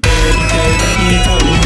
Thank 0.02 1.63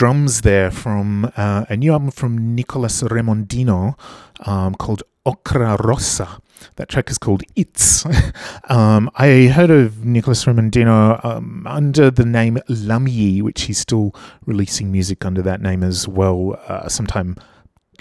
drums 0.00 0.40
there 0.40 0.70
from 0.70 1.30
uh, 1.36 1.66
a 1.68 1.76
new 1.76 1.92
album 1.92 2.10
from 2.10 2.54
Nicolas 2.54 3.02
Remondino 3.02 3.98
um, 4.46 4.74
called 4.74 5.02
Ocra 5.26 5.78
Rossa. 5.78 6.40
That 6.76 6.88
track 6.88 7.10
is 7.10 7.18
called 7.18 7.42
It's. 7.54 8.06
um, 8.70 9.10
I 9.16 9.48
heard 9.54 9.68
of 9.68 10.02
Nicolas 10.02 10.46
Remondino 10.46 11.22
um, 11.22 11.66
under 11.66 12.10
the 12.10 12.24
name 12.24 12.58
Lamy, 12.66 13.42
which 13.42 13.64
he's 13.64 13.76
still 13.76 14.14
releasing 14.46 14.90
music 14.90 15.26
under 15.26 15.42
that 15.42 15.60
name 15.60 15.82
as 15.82 16.08
well, 16.08 16.58
uh, 16.66 16.88
sometime 16.88 17.36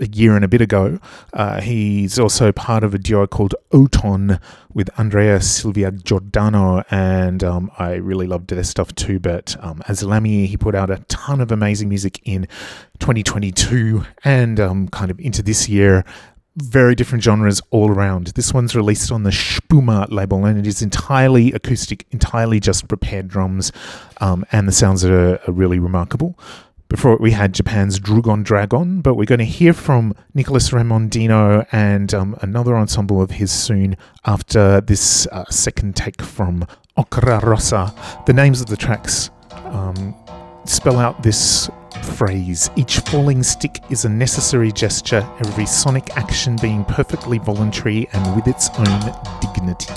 a 0.02 0.08
year 0.08 0.36
and 0.36 0.46
a 0.46 0.48
bit 0.48 0.62
ago. 0.62 1.00
Uh, 1.34 1.62
he's 1.62 2.18
also 2.20 2.52
part 2.52 2.84
of 2.84 2.94
a 2.94 2.98
duo 2.98 3.28
called 3.28 3.56
Oton 3.72 4.40
with 4.74 4.90
Andrea 5.00 5.42
Silvia 5.42 5.92
Giordano, 5.92 6.84
and 6.90 7.44
um, 7.44 7.72
I 7.78 7.94
really 7.96 8.28
loved 8.28 8.50
their 8.50 8.64
stuff 8.64 8.94
too. 8.96 9.20
But 9.20 9.56
um, 9.62 9.82
as 9.88 10.04
Lamy, 10.04 10.46
he 10.46 10.58
put 10.58 10.76
out 10.76 10.90
a 10.90 10.98
ton 11.08 11.42
of 11.42 11.52
amazing 11.52 11.90
music 11.90 12.22
in 12.24 12.48
2022 13.00 14.06
and 14.24 14.60
um, 14.60 14.88
kind 14.90 15.12
of 15.12 15.20
into 15.20 15.42
this 15.42 15.68
year. 15.68 16.04
Very 16.56 16.94
different 16.94 17.24
genres 17.24 17.62
all 17.70 17.90
around. 17.90 18.28
This 18.28 18.54
one's 18.54 18.76
released 18.76 19.12
on 19.12 19.24
the 19.24 19.30
Spuma 19.30 20.12
label, 20.12 20.44
and 20.46 20.60
it 20.60 20.68
is 20.68 20.82
entirely 20.82 21.54
acoustic, 21.54 22.06
entirely 22.12 22.60
just 22.60 22.88
prepared 22.88 23.30
drums, 23.30 23.72
um, 24.20 24.46
and 24.52 24.68
the 24.68 24.74
sounds 24.74 25.06
are, 25.06 25.40
are 25.48 25.54
really 25.54 25.80
remarkable. 25.80 26.38
Before 26.90 27.18
we 27.18 27.30
had 27.30 27.53
Japan's 27.53 27.99
Drugon 27.99 28.41
Dragon, 28.41 29.02
but 29.02 29.14
we're 29.14 29.26
going 29.26 29.38
to 29.38 29.45
hear 29.45 29.74
from 29.74 30.16
Nicolas 30.34 30.72
Remondino 30.72 31.68
and 31.72 32.11
um, 32.16 32.36
another 32.41 32.76
ensemble 32.76 33.22
of 33.22 33.30
his 33.30 33.52
soon 33.52 33.95
after 34.26 34.82
this 34.82 35.28
uh, 35.28 35.45
second 35.52 35.95
take 35.95 36.20
from 36.20 36.66
Ocra 36.98 37.44
Rossa. 37.44 37.94
The 38.26 38.34
names 38.34 38.60
of 38.60 38.66
the 38.66 38.76
tracks 38.76 39.30
um, 39.66 40.16
spell 40.66 40.98
out 40.98 41.22
this 41.22 41.70
phrase 42.18 42.72
each 42.76 42.98
falling 43.02 43.44
stick 43.44 43.78
is 43.91 44.06
a 44.06 44.10
necessary 44.10 44.72
gesture, 44.72 45.22
every 45.45 45.68
sonic 45.68 46.18
action 46.18 46.56
being 46.60 46.84
perfectly 46.86 47.38
voluntary 47.38 48.07
and 48.14 48.36
with 48.36 48.48
its 48.48 48.70
own 48.80 49.14
dignity. 49.41 49.94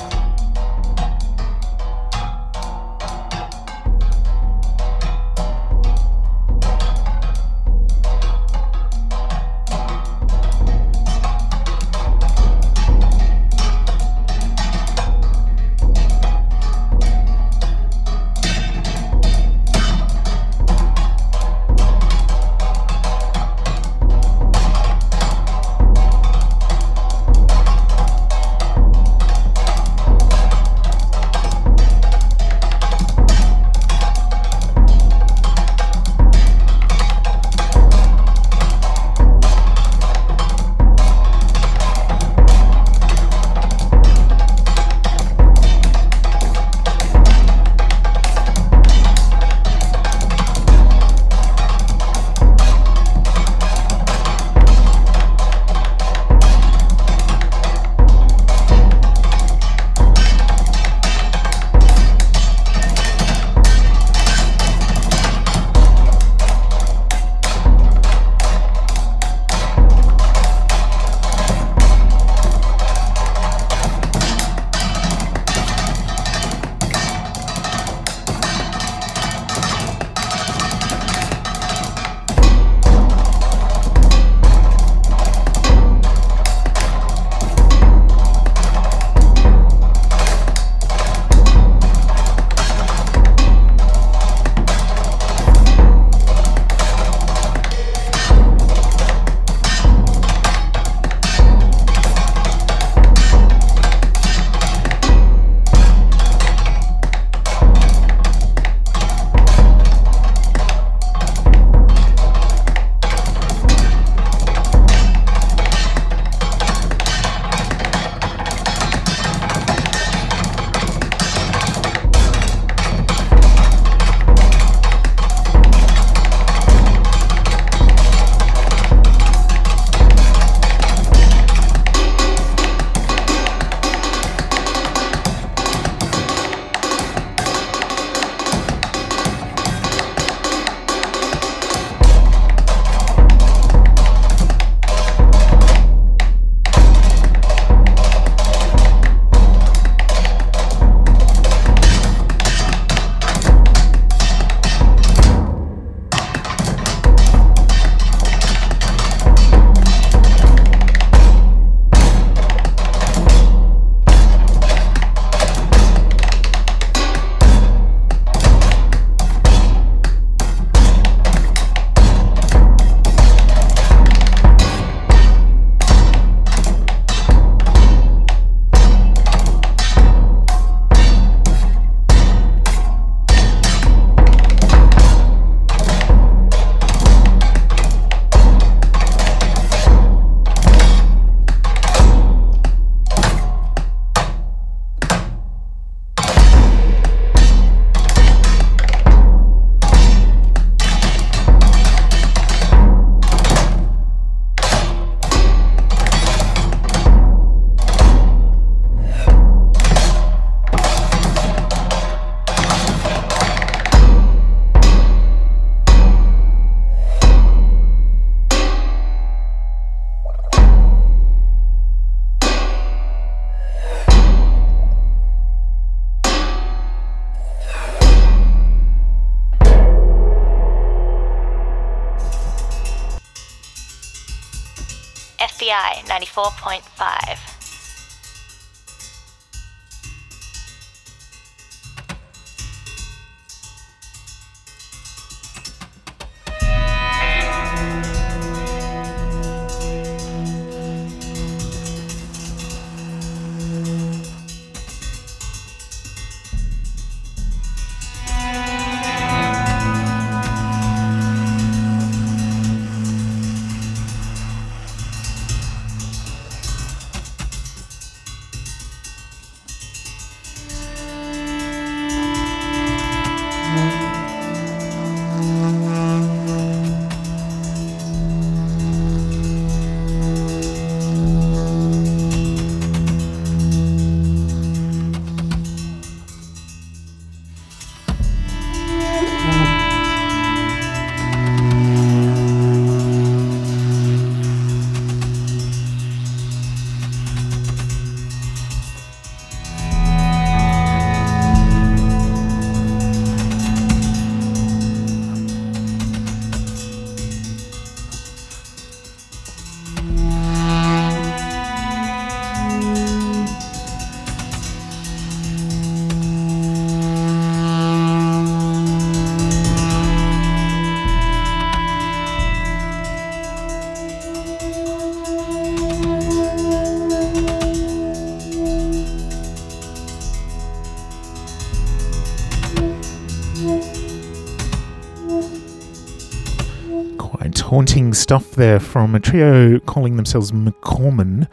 Stuff 338.32 338.52
there 338.52 338.80
from 338.80 339.14
a 339.14 339.20
trio 339.20 339.78
calling 339.80 340.16
themselves 340.16 340.52
McCorman. 340.52 341.48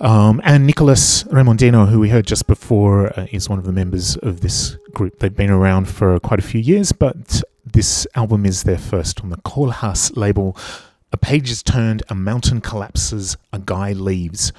Um, 0.00 0.40
and 0.42 0.66
Nicolas 0.66 1.22
Remondino, 1.22 1.88
who 1.88 2.00
we 2.00 2.08
heard 2.08 2.26
just 2.26 2.48
before, 2.48 3.16
uh, 3.16 3.28
is 3.30 3.48
one 3.48 3.60
of 3.60 3.64
the 3.64 3.70
members 3.70 4.16
of 4.16 4.40
this 4.40 4.76
group. 4.92 5.20
They've 5.20 5.32
been 5.32 5.50
around 5.50 5.88
for 5.88 6.18
quite 6.18 6.40
a 6.40 6.42
few 6.42 6.60
years, 6.60 6.90
but 6.90 7.44
this 7.64 8.08
album 8.16 8.44
is 8.44 8.64
their 8.64 8.76
first 8.76 9.20
on 9.20 9.30
the 9.30 9.36
Kohlhaas 9.36 10.16
label. 10.16 10.56
A 11.12 11.16
page 11.16 11.48
is 11.48 11.62
turned, 11.62 12.02
a 12.08 12.16
mountain 12.16 12.60
collapses, 12.60 13.36
a 13.52 13.60
guy 13.60 13.92
leaves. 13.92 14.52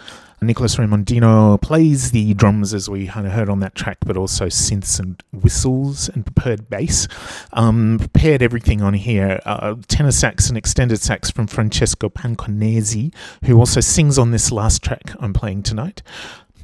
Nicolas 0.43 0.77
Remondino 0.77 1.61
plays 1.61 2.09
the 2.09 2.33
drums 2.33 2.73
as 2.73 2.89
we 2.89 3.05
kind 3.05 3.27
of 3.27 3.33
heard 3.33 3.47
on 3.47 3.59
that 3.59 3.75
track, 3.75 3.97
but 4.03 4.17
also 4.17 4.47
synths 4.47 4.99
and 4.99 5.21
whistles 5.31 6.09
and 6.09 6.25
prepared 6.25 6.67
bass. 6.67 7.07
Um, 7.53 7.99
prepared 7.99 8.41
everything 8.41 8.81
on 8.81 8.95
here. 8.95 9.39
Uh, 9.45 9.75
tenor 9.87 10.11
sax 10.11 10.49
and 10.49 10.57
extended 10.57 10.99
sax 10.99 11.29
from 11.29 11.45
Francesco 11.45 12.09
Panconesi, 12.09 13.13
who 13.45 13.59
also 13.59 13.81
sings 13.81 14.17
on 14.17 14.31
this 14.31 14.51
last 14.51 14.81
track 14.81 15.13
I'm 15.19 15.31
playing 15.31 15.61
tonight. 15.61 16.01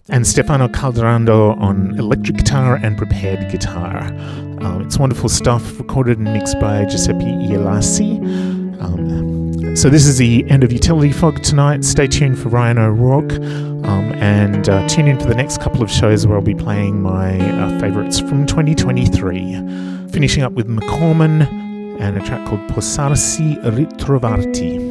And 0.10 0.26
Stefano 0.26 0.70
Calderano 0.70 1.56
on 1.62 2.00
electric 2.00 2.38
guitar 2.38 2.80
and 2.82 2.98
prepared 2.98 3.52
guitar. 3.52 4.06
Um, 4.60 4.82
it's 4.82 4.98
wonderful 4.98 5.30
stuff, 5.30 5.78
recorded 5.78 6.18
and 6.18 6.34
mixed 6.34 6.60
by 6.60 6.86
Giuseppe 6.86 7.26
Ielasi. 7.26 8.18
Um, 8.82 9.47
so 9.76 9.90
this 9.90 10.06
is 10.06 10.18
the 10.18 10.50
end 10.50 10.64
of 10.64 10.72
Utility 10.72 11.12
Fog 11.12 11.42
tonight. 11.44 11.84
Stay 11.84 12.08
tuned 12.08 12.38
for 12.38 12.50
Ryan 12.50 12.78
O'Rourke, 12.78 13.34
um, 13.34 14.12
and 14.14 14.70
uh, 14.70 14.88
tune 14.88 15.08
in 15.08 15.20
for 15.20 15.26
the 15.26 15.36
next 15.36 15.62
couple 15.62 15.82
of 15.82 15.92
shows 15.92 16.26
where 16.28 16.38
I'll 16.38 16.44
be 16.44 16.56
playing 16.56 17.02
my 17.02 17.40
uh, 17.40 17.80
favourites 17.80 18.20
from 18.20 18.46
2023. 18.46 20.10
Finishing 20.10 20.44
up 20.44 20.54
with 20.54 20.68
McCorman 20.68 21.48
and 22.00 22.18
a 22.18 22.22
track 22.26 22.48
called 22.48 22.62
Posarsi 22.70 23.62
Ritrovarti. 23.64 24.87